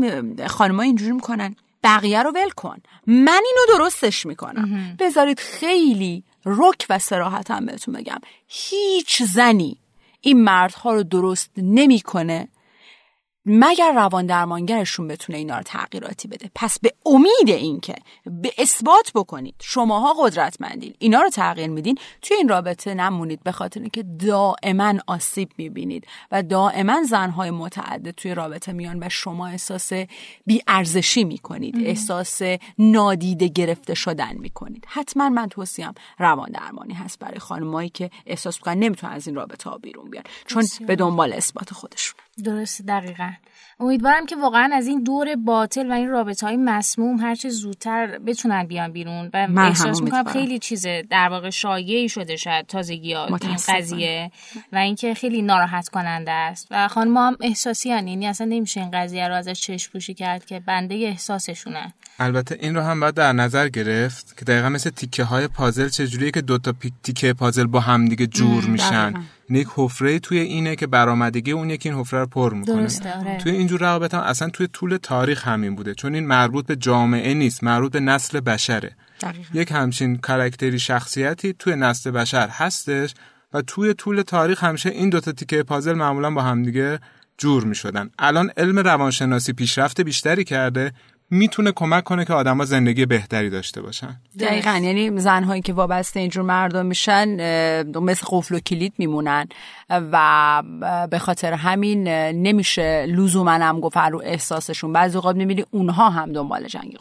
خانمها 0.46 0.82
اینجوری 0.82 1.12
می‌کنن 1.12 1.56
بقیه 1.84 2.22
رو 2.22 2.30
ول 2.30 2.50
کن. 2.50 2.76
من 3.06 3.40
اینو 3.46 3.78
درستش 3.78 4.26
می‌کنم. 4.26 4.96
بذارید 4.98 5.40
خیلی 5.40 6.24
رک 6.44 6.86
و 6.90 6.98
سراحتم 6.98 7.66
بهتون 7.66 7.94
بگم. 7.94 8.18
هیچ 8.46 9.22
زنی 9.22 9.78
این 10.20 10.44
مردها 10.44 10.94
رو 10.94 11.02
درست 11.02 11.50
نمی‌کنه 11.56 12.48
مگر 13.46 13.92
روان 13.92 14.26
درمانگرشون 14.26 15.08
بتونه 15.08 15.38
اینا 15.38 15.56
رو 15.56 15.62
تغییراتی 15.62 16.28
بده؟ 16.28 16.50
پس 16.54 16.78
به 16.78 16.94
امید 17.06 17.48
اینکه 17.48 17.94
به 18.26 18.52
اثبات 18.58 19.12
بکنید 19.14 19.54
شماها 19.60 20.12
قدرتمندین 20.12 20.94
اینا 20.98 21.20
رو 21.20 21.30
تغییر 21.30 21.66
میدین 21.70 21.98
توی 22.22 22.36
این 22.36 22.48
رابطه 22.48 22.94
نمونید 22.94 23.42
به 23.42 23.52
خاطر 23.52 23.80
اینکه 23.80 24.02
دائما 24.02 24.94
آسیب 25.06 25.48
می‌بینید 25.58 26.06
و 26.32 26.42
دائما 26.42 27.02
زنهای 27.02 27.50
متعدد 27.50 28.10
توی 28.10 28.34
رابطه 28.34 28.72
میان 28.72 28.98
و 29.02 29.08
شما 29.08 29.46
احساس 29.46 29.92
بیارزشی 30.46 31.24
می‌کنید 31.24 31.76
احساس 31.84 32.40
نادیده 32.78 33.48
گرفته 33.48 33.94
شدن 33.94 34.36
می‌کنید. 34.36 34.84
حتما 34.88 35.28
من 35.28 35.48
توصیم 35.48 35.94
روان 36.18 36.50
درمانی 36.50 36.94
هست 36.94 37.18
برای 37.18 37.38
خانمایی 37.38 37.88
که 37.88 38.10
احساس 38.26 38.56
می‌کنن 38.56 38.78
نمی‌تونن 38.78 39.12
از 39.12 39.26
این 39.26 39.36
رابطه 39.36 39.70
ها 39.70 39.78
بیرون 39.78 40.10
بیان 40.10 40.24
چون 40.46 40.64
به 40.86 40.96
دنبال 40.96 41.32
اثبات 41.32 41.72
خودشون. 41.72 42.20
درست 42.42 42.82
دقیقا. 42.86 43.30
امیدوارم 43.80 44.26
که 44.26 44.36
واقعا 44.36 44.70
از 44.72 44.86
این 44.86 45.02
دور 45.02 45.36
باطل 45.36 45.90
و 45.90 45.92
این 45.92 46.08
رابطه 46.08 46.46
های 46.46 46.56
مسموم 46.56 47.20
هرچه 47.20 47.48
زودتر 47.48 48.18
بتونن 48.18 48.64
بیان 48.64 48.92
بیرون 48.92 49.30
و 49.34 49.60
احساس 49.60 50.02
می‌کنم 50.02 50.24
خیلی 50.24 50.58
چیز 50.58 50.86
در 51.10 51.28
واقع 51.28 51.50
شایعی 51.50 52.08
شده 52.08 52.36
شاید 52.36 52.66
تازگی 52.66 53.12
ها 53.12 53.26
این 53.26 53.56
قضیه 53.68 54.30
و 54.72 54.76
اینکه 54.76 55.14
خیلی 55.14 55.42
ناراحت 55.42 55.88
کننده 55.88 56.30
است. 56.30 56.66
و 56.70 56.88
خانم 56.88 57.16
هم 57.16 57.36
احساسی 57.40 57.92
هن. 57.92 58.08
یعنی 58.08 58.26
اصلا 58.26 58.46
نمیشه 58.46 58.80
این 58.80 58.90
قضیه 58.90 59.28
رو 59.28 59.34
ازش 59.34 59.60
چشم 59.60 59.92
پوشی 59.92 60.14
کرد 60.14 60.44
که 60.44 60.60
بنده 60.60 60.94
احساسشونه. 60.94 61.94
البته 62.18 62.58
این 62.60 62.74
رو 62.74 62.82
هم 62.82 63.00
باید 63.00 63.14
در 63.14 63.32
نظر 63.32 63.68
گرفت 63.68 64.36
که 64.38 64.44
دقیقا 64.44 64.68
مثل 64.68 64.90
تیکه 64.90 65.24
های 65.24 65.48
پازل 65.48 65.88
چجوریه 65.88 66.30
که 66.30 66.40
دوتا 66.40 66.74
تیکه 67.02 67.32
پازل 67.32 67.66
با 67.66 67.80
هم 67.80 68.08
دیگه 68.08 68.26
جور 68.26 68.64
میشن. 68.64 69.14
یک 69.50 69.68
حفره 69.74 70.18
توی 70.18 70.38
اینه 70.38 70.76
که 70.76 70.86
برآمدگی 70.86 71.52
اون 71.52 71.70
یکی 71.70 71.88
این 71.88 71.98
حفره 71.98 72.20
رو 72.20 72.26
پر 72.26 72.54
می‌کنه. 72.54 72.88
آره. 73.20 73.38
توی 73.38 73.52
اینجور 73.52 73.80
روابط 73.80 74.14
هم 74.14 74.20
اصلا 74.20 74.50
توی 74.50 74.66
طول 74.66 74.96
تاریخ 74.96 75.48
همین 75.48 75.74
بوده. 75.74 75.94
چون 75.94 76.14
این 76.14 76.26
مربوط 76.26 76.66
به 76.66 76.76
جامعه 76.76 77.34
نیست 77.34 77.64
مربوط 77.64 77.92
به 77.92 78.00
نسل 78.00 78.40
بشره. 78.40 78.96
یک 79.54 79.72
همچین 79.72 80.16
کاراکتری 80.16 80.78
شخصیتی 80.78 81.52
توی 81.52 81.76
نسل 81.76 82.10
بشر 82.10 82.48
هستش 82.48 83.14
و 83.52 83.62
توی 83.62 83.94
طول 83.94 84.22
تاریخ 84.22 84.64
همیشه 84.64 84.88
این 84.88 85.10
دوتا 85.10 85.32
تیکه 85.32 85.62
پازل 85.62 85.92
معمولا 85.92 86.30
با 86.30 86.42
همدیگه 86.42 86.98
جور 87.38 87.64
می 87.64 87.74
شدن 87.74 88.10
الان 88.18 88.50
علم 88.56 88.78
روانشناسی 88.78 89.52
پیشرفت 89.52 90.00
بیشتری 90.00 90.44
کرده 90.44 90.92
می‌تونه 91.30 91.72
کمک 91.72 92.04
کنه 92.04 92.24
که 92.24 92.32
آدما 92.32 92.64
زندگی 92.64 93.06
بهتری 93.06 93.50
داشته 93.50 93.82
باشن. 93.82 94.20
دقیقا. 94.40 94.70
یعنی 94.70 95.20
زنهایی 95.20 95.62
که 95.62 95.72
وابسته 95.72 96.20
اینجور 96.20 96.44
مردم 96.44 96.86
میشن 96.86 97.28
مثل 98.00 98.26
قفل 98.30 98.54
و 98.54 98.60
کلید 98.60 98.92
میمونن. 98.98 99.46
و 99.90 100.62
به 101.10 101.18
خاطر 101.18 101.52
همین 101.52 102.08
نمیشه 102.32 103.06
لزوما 103.06 103.80
گفت 103.80 103.96
رو 103.96 104.22
احساسشون. 104.24 104.92
بعضی 104.92 105.16
اوقات 105.16 105.36
می‌بینی 105.36 105.64
اونها 105.70 106.10
هم 106.10 106.32
دنبال 106.32 106.66
جنگ 106.66 106.96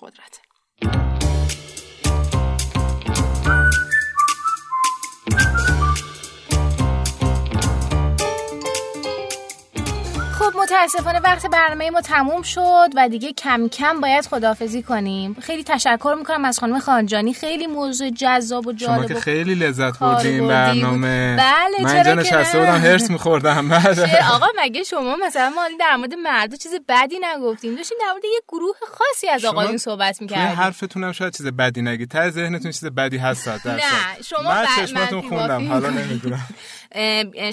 قدرته 10.47 10.59
متاسفانه 10.59 11.19
وقت 11.19 11.45
برنامه 11.45 11.89
ما 11.89 12.01
تموم 12.01 12.41
شد 12.41 12.89
و 12.95 13.09
دیگه 13.09 13.33
کم 13.33 13.67
کم 13.67 14.01
باید 14.01 14.25
خدافزی 14.25 14.83
کنیم. 14.83 15.35
خیلی 15.41 15.63
تشکر 15.63 16.15
می‌کنم 16.19 16.45
از 16.45 16.59
خانم 16.59 16.79
خانجانی. 16.79 17.33
خیلی 17.33 17.67
موضوع 17.67 18.09
جذاب 18.09 18.67
و 18.67 18.73
جالب 18.73 18.97
شما 18.97 19.05
که 19.05 19.19
خیلی 19.19 19.55
لذت 19.55 19.99
بردیم 19.99 20.47
برنامه. 20.47 21.35
بله 21.35 21.83
من 21.83 21.95
اینجا 21.95 22.13
نشسته 22.13 22.59
بودم 22.59 22.77
هرس 22.77 23.09
میخوردم. 23.09 23.71
آقا 24.35 24.47
مگه 24.57 24.83
شما 24.83 25.15
مثلا 25.27 25.49
ما 25.49 25.67
در 25.79 25.95
مورد 25.95 26.13
مرد 26.13 26.55
چیز 26.55 26.71
بدی 26.89 27.19
نگفتیم 27.23 27.75
داشتیم 27.75 27.97
در 28.01 28.11
مورد 28.11 28.25
یه 28.25 28.41
گروه 28.47 28.75
خاصی 28.97 29.29
از 29.29 29.45
آقایون 29.45 29.77
صحبت 29.77 30.21
می‌کردیم 30.21 30.59
حرفتون 30.59 31.03
هم 31.03 31.11
شاید 31.11 31.37
چیز 31.37 31.47
بدی 31.47 31.81
نگی. 31.81 32.05
تا 32.05 32.29
ذهنتون 32.29 32.71
چیز 32.71 32.85
بدی 32.85 33.17
هست 33.17 33.47
نه 33.47 33.81
شما 34.25 34.49
من 34.49 34.65
چشماتون 34.77 35.21
خوندم 35.21 35.71
حالا 35.71 35.89
نمی‌دونم. 35.89 36.47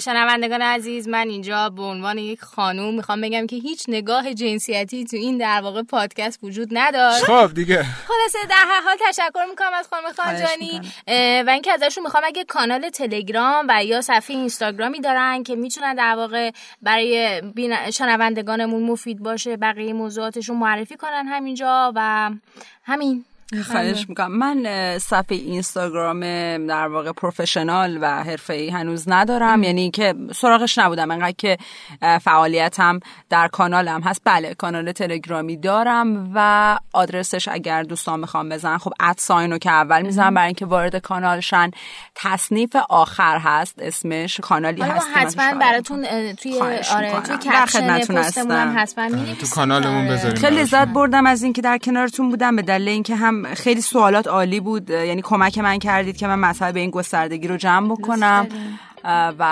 شنوندگان 0.01 0.61
عزیز 0.61 1.07
من 1.07 1.29
اینجا 1.29 1.69
به 1.69 1.83
عنوان 1.83 2.17
یک 2.17 2.41
خانوم 2.41 2.95
می‌خوام 2.95 3.21
بگم 3.21 3.47
که 3.47 3.55
هیچ 3.55 3.85
نگاه 3.87 4.33
جنسیتی 4.33 5.05
تو 5.05 5.17
این 5.17 5.37
در 5.37 5.61
واقع 5.61 5.83
پادکست 5.83 6.39
وجود 6.43 6.69
نداشت. 6.71 7.23
خب 7.23 7.53
دیگه. 7.53 7.83
خلاصه 7.83 8.47
در 8.49 8.65
هر 8.67 8.81
حال 8.81 8.97
تشکر 9.09 9.45
می‌کنم 9.49 9.73
از 9.73 9.87
خانم 9.87 10.13
خانجانی. 10.13 10.81
و 11.47 11.49
اینکه 11.49 11.71
ازشون 11.71 12.03
می‌خوام 12.03 12.23
اگه 12.25 12.43
کانال 12.43 12.89
تلگرام 12.89 13.65
و 13.69 13.85
یا 13.85 14.01
صفحه 14.01 14.35
اینستاگرامی 14.35 15.01
دارن 15.01 15.43
که 15.43 15.55
می‌تونن 15.55 15.95
در 15.95 16.15
واقع 16.15 16.51
برای 16.81 17.41
شنوندگانمون 17.93 18.83
مفید 18.83 19.19
باشه 19.19 19.57
بقیه 19.57 19.93
موضوعاتشون 19.93 20.57
معرفی 20.57 20.95
کنن 20.95 21.27
همینجا 21.27 21.91
و 21.95 22.31
همین. 22.83 23.25
خواهش 23.67 24.05
می‌کنم. 24.09 24.37
من 24.37 24.97
صفحه 24.97 25.37
اینستاگرام 25.37 26.19
در 26.67 26.87
واقع 26.87 27.11
پروفشنال 27.11 27.99
و 28.01 28.23
ای 28.49 28.69
هنوز 28.69 29.03
ندارم. 29.07 29.63
یعنی 29.63 29.91
که 29.91 30.13
سراغش 30.35 30.77
نبودم. 30.77 31.11
انقدر 31.11 31.35
که 31.37 31.57
فعالیتم 32.21 32.99
در 33.29 33.47
کانالم 33.47 34.01
هست. 34.01 34.21
بله 34.25 34.53
کانال 34.53 34.91
تلگرامی 34.91 35.57
دارم 35.57 36.31
و 36.35 36.79
آدرسش 36.93 37.47
اگر 37.47 37.83
دوستان 37.83 38.19
می‌خوام 38.19 38.49
بزن 38.49 38.77
خب 38.77 38.93
اد 38.99 39.17
ساینو 39.17 39.57
که 39.57 39.71
اول 39.71 40.01
می‌زنم 40.01 40.33
برای 40.33 40.45
اینکه 40.45 40.65
وارد 40.65 40.95
کانال 40.95 41.39
شن 41.39 41.71
تصنیف 42.15 42.75
آخر 42.89 43.37
هست 43.37 43.75
اسمش 43.81 44.39
کانالی 44.39 44.81
هست 44.81 45.07
حتما 45.13 45.59
براتون 45.59 46.05
توی 46.33 46.59
آره 46.59 47.21
توی 47.21 47.37
کپشن 47.37 47.99
پستمون 47.99 48.77
حتما 48.77 49.09
تو 49.09 49.47
کانالمون. 49.55 50.07
بذاریم 50.07 50.37
خیلی 50.37 50.61
لذت 50.61 50.87
بردم 50.87 51.25
از 51.25 51.43
اینکه 51.43 51.61
در 51.61 51.77
کنارتون 51.77 52.29
بودم. 52.29 52.55
به 52.55 52.61
دلیل 52.61 52.87
اینکه 52.87 53.15
هم 53.15 53.34
خیلی 53.43 53.81
سوالات 53.81 54.27
عالی 54.27 54.59
بود. 54.59 54.89
یعنی 54.89 55.21
کمک 55.21 55.57
من 55.57 55.79
کردید 55.79 56.17
که 56.17 56.27
من 56.27 56.39
مسئله 56.39 56.71
به 56.71 56.79
این 56.79 56.89
گستردگی 56.89 57.47
رو 57.47 57.57
جمع 57.57 57.91
بکنم. 57.91 58.47
و 59.39 59.43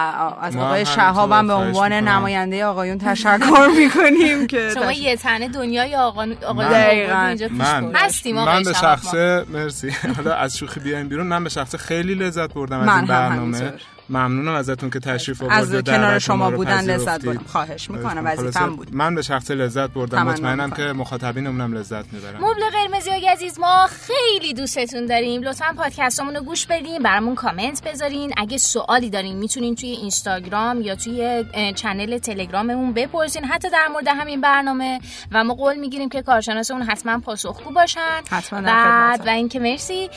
از 0.41 0.55
آقای 0.55 0.85
شهابم 0.85 1.47
به 1.47 1.53
عنوان 1.53 1.93
نماینده 1.93 2.65
آقایون 2.65 2.97
تشکر 2.97 3.67
می‌کنیم 3.79 4.47
که 4.47 4.69
شما 4.73 4.91
یه 4.91 5.15
تنه 5.15 5.47
دنیای 5.47 5.95
آقایون 5.95 6.37
اینجا 6.43 7.47
من 7.51 7.91
هستیم 7.95 8.35
من 8.35 8.63
به 8.63 8.73
شخصه 8.73 9.45
مرسی. 9.49 9.89
حالا 10.17 10.33
از 10.33 10.57
شوخی 10.57 10.79
بیایم 10.79 11.07
بیرون. 11.07 11.27
من 11.27 11.43
به 11.43 11.49
شخصه 11.49 11.77
خیلی 11.77 12.15
لذت 12.15 12.53
بردم 12.53 12.79
از 12.79 12.97
این 12.97 13.05
برنامه. 13.05 13.73
ممنونم 14.09 14.55
ازتون 14.55 14.89
که 14.89 14.99
تشریف 14.99 15.43
آوردید 15.43 15.89
از 15.89 15.95
کنار 15.95 16.19
شما 16.19 16.51
بودن 16.51 16.81
لذت 16.81 17.25
بردم 17.25 17.43
خواهش 17.47 17.89
می‌کنم 17.89 18.25
وظیفه‌ام 18.25 18.75
بود. 18.75 18.95
من 18.95 19.15
به 19.15 19.21
شخص 19.21 19.51
لذت 19.51 19.89
بردم 19.89 20.23
مطمئنم 20.23 20.71
که 20.71 20.83
مخاطبینمون 20.83 21.77
لذت 21.77 22.13
می‌برن. 22.13 22.37
مبل 22.37 22.61
قرمزی 22.73 23.09
و 23.09 23.13
عزیز 23.31 23.59
ما 23.59 23.87
خیلی 23.87 24.53
دوستتون 24.53 25.05
داریم. 25.05 25.41
لطفا 25.41 25.73
پادکستمون 25.77 26.35
رو 26.35 26.43
گوش 26.43 26.65
بدین 26.65 27.03
برامون 27.03 27.35
کامنت 27.35 27.83
بذارین. 27.83 28.33
اگه 28.37 28.57
سوالی 28.57 29.09
دارین 29.09 29.37
می‌تونین 29.37 29.75
توی 29.75 29.89
اینستاگرام 29.89 30.81
یا 30.81 30.95
توی 30.95 31.45
چنل 31.75 32.17
تلگراممون 32.17 32.93
بپرسین. 32.93 33.45
حتی 33.45 33.69
در 33.69 33.87
مورد 33.93 34.07
همین 34.07 34.41
برنامه. 34.41 34.99
و 35.31 35.43
ما 35.43 35.53
قول 35.53 35.75
می‌گیریم 35.75 36.09
که 36.09 36.21
کارشناسمون 36.21 36.81
حتما 36.81 37.19
پاسخگو 37.19 37.73
باشن. 37.73 38.21
حتما 38.29 38.61
بعد 38.61 39.27
و 39.27 39.29
اینکه 39.29 39.59
مرسی 39.59 40.09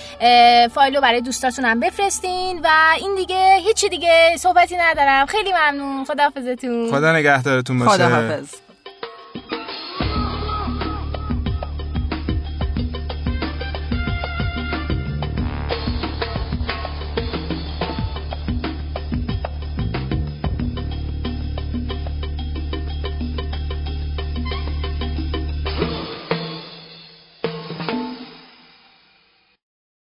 فایلو 0.75 1.01
برای 1.01 1.21
دوستاتون 1.21 1.65
هم 1.65 1.81
بفرستین. 1.81 2.61
و 2.65 2.69
این 3.01 3.15
دیگه 3.17 3.57
هیچی 3.57 3.86
دیگه؟ 3.89 4.37
صحبتی 4.39 4.77
ندارم. 4.77 5.27
خیلی 5.27 5.53
ممنون. 5.53 6.05
خداحافظتون. 6.05 6.91
خدا 6.91 7.13
نگهدارتون 7.17 7.79
باشه. 7.79 7.93
خداحافظ. 7.93 8.66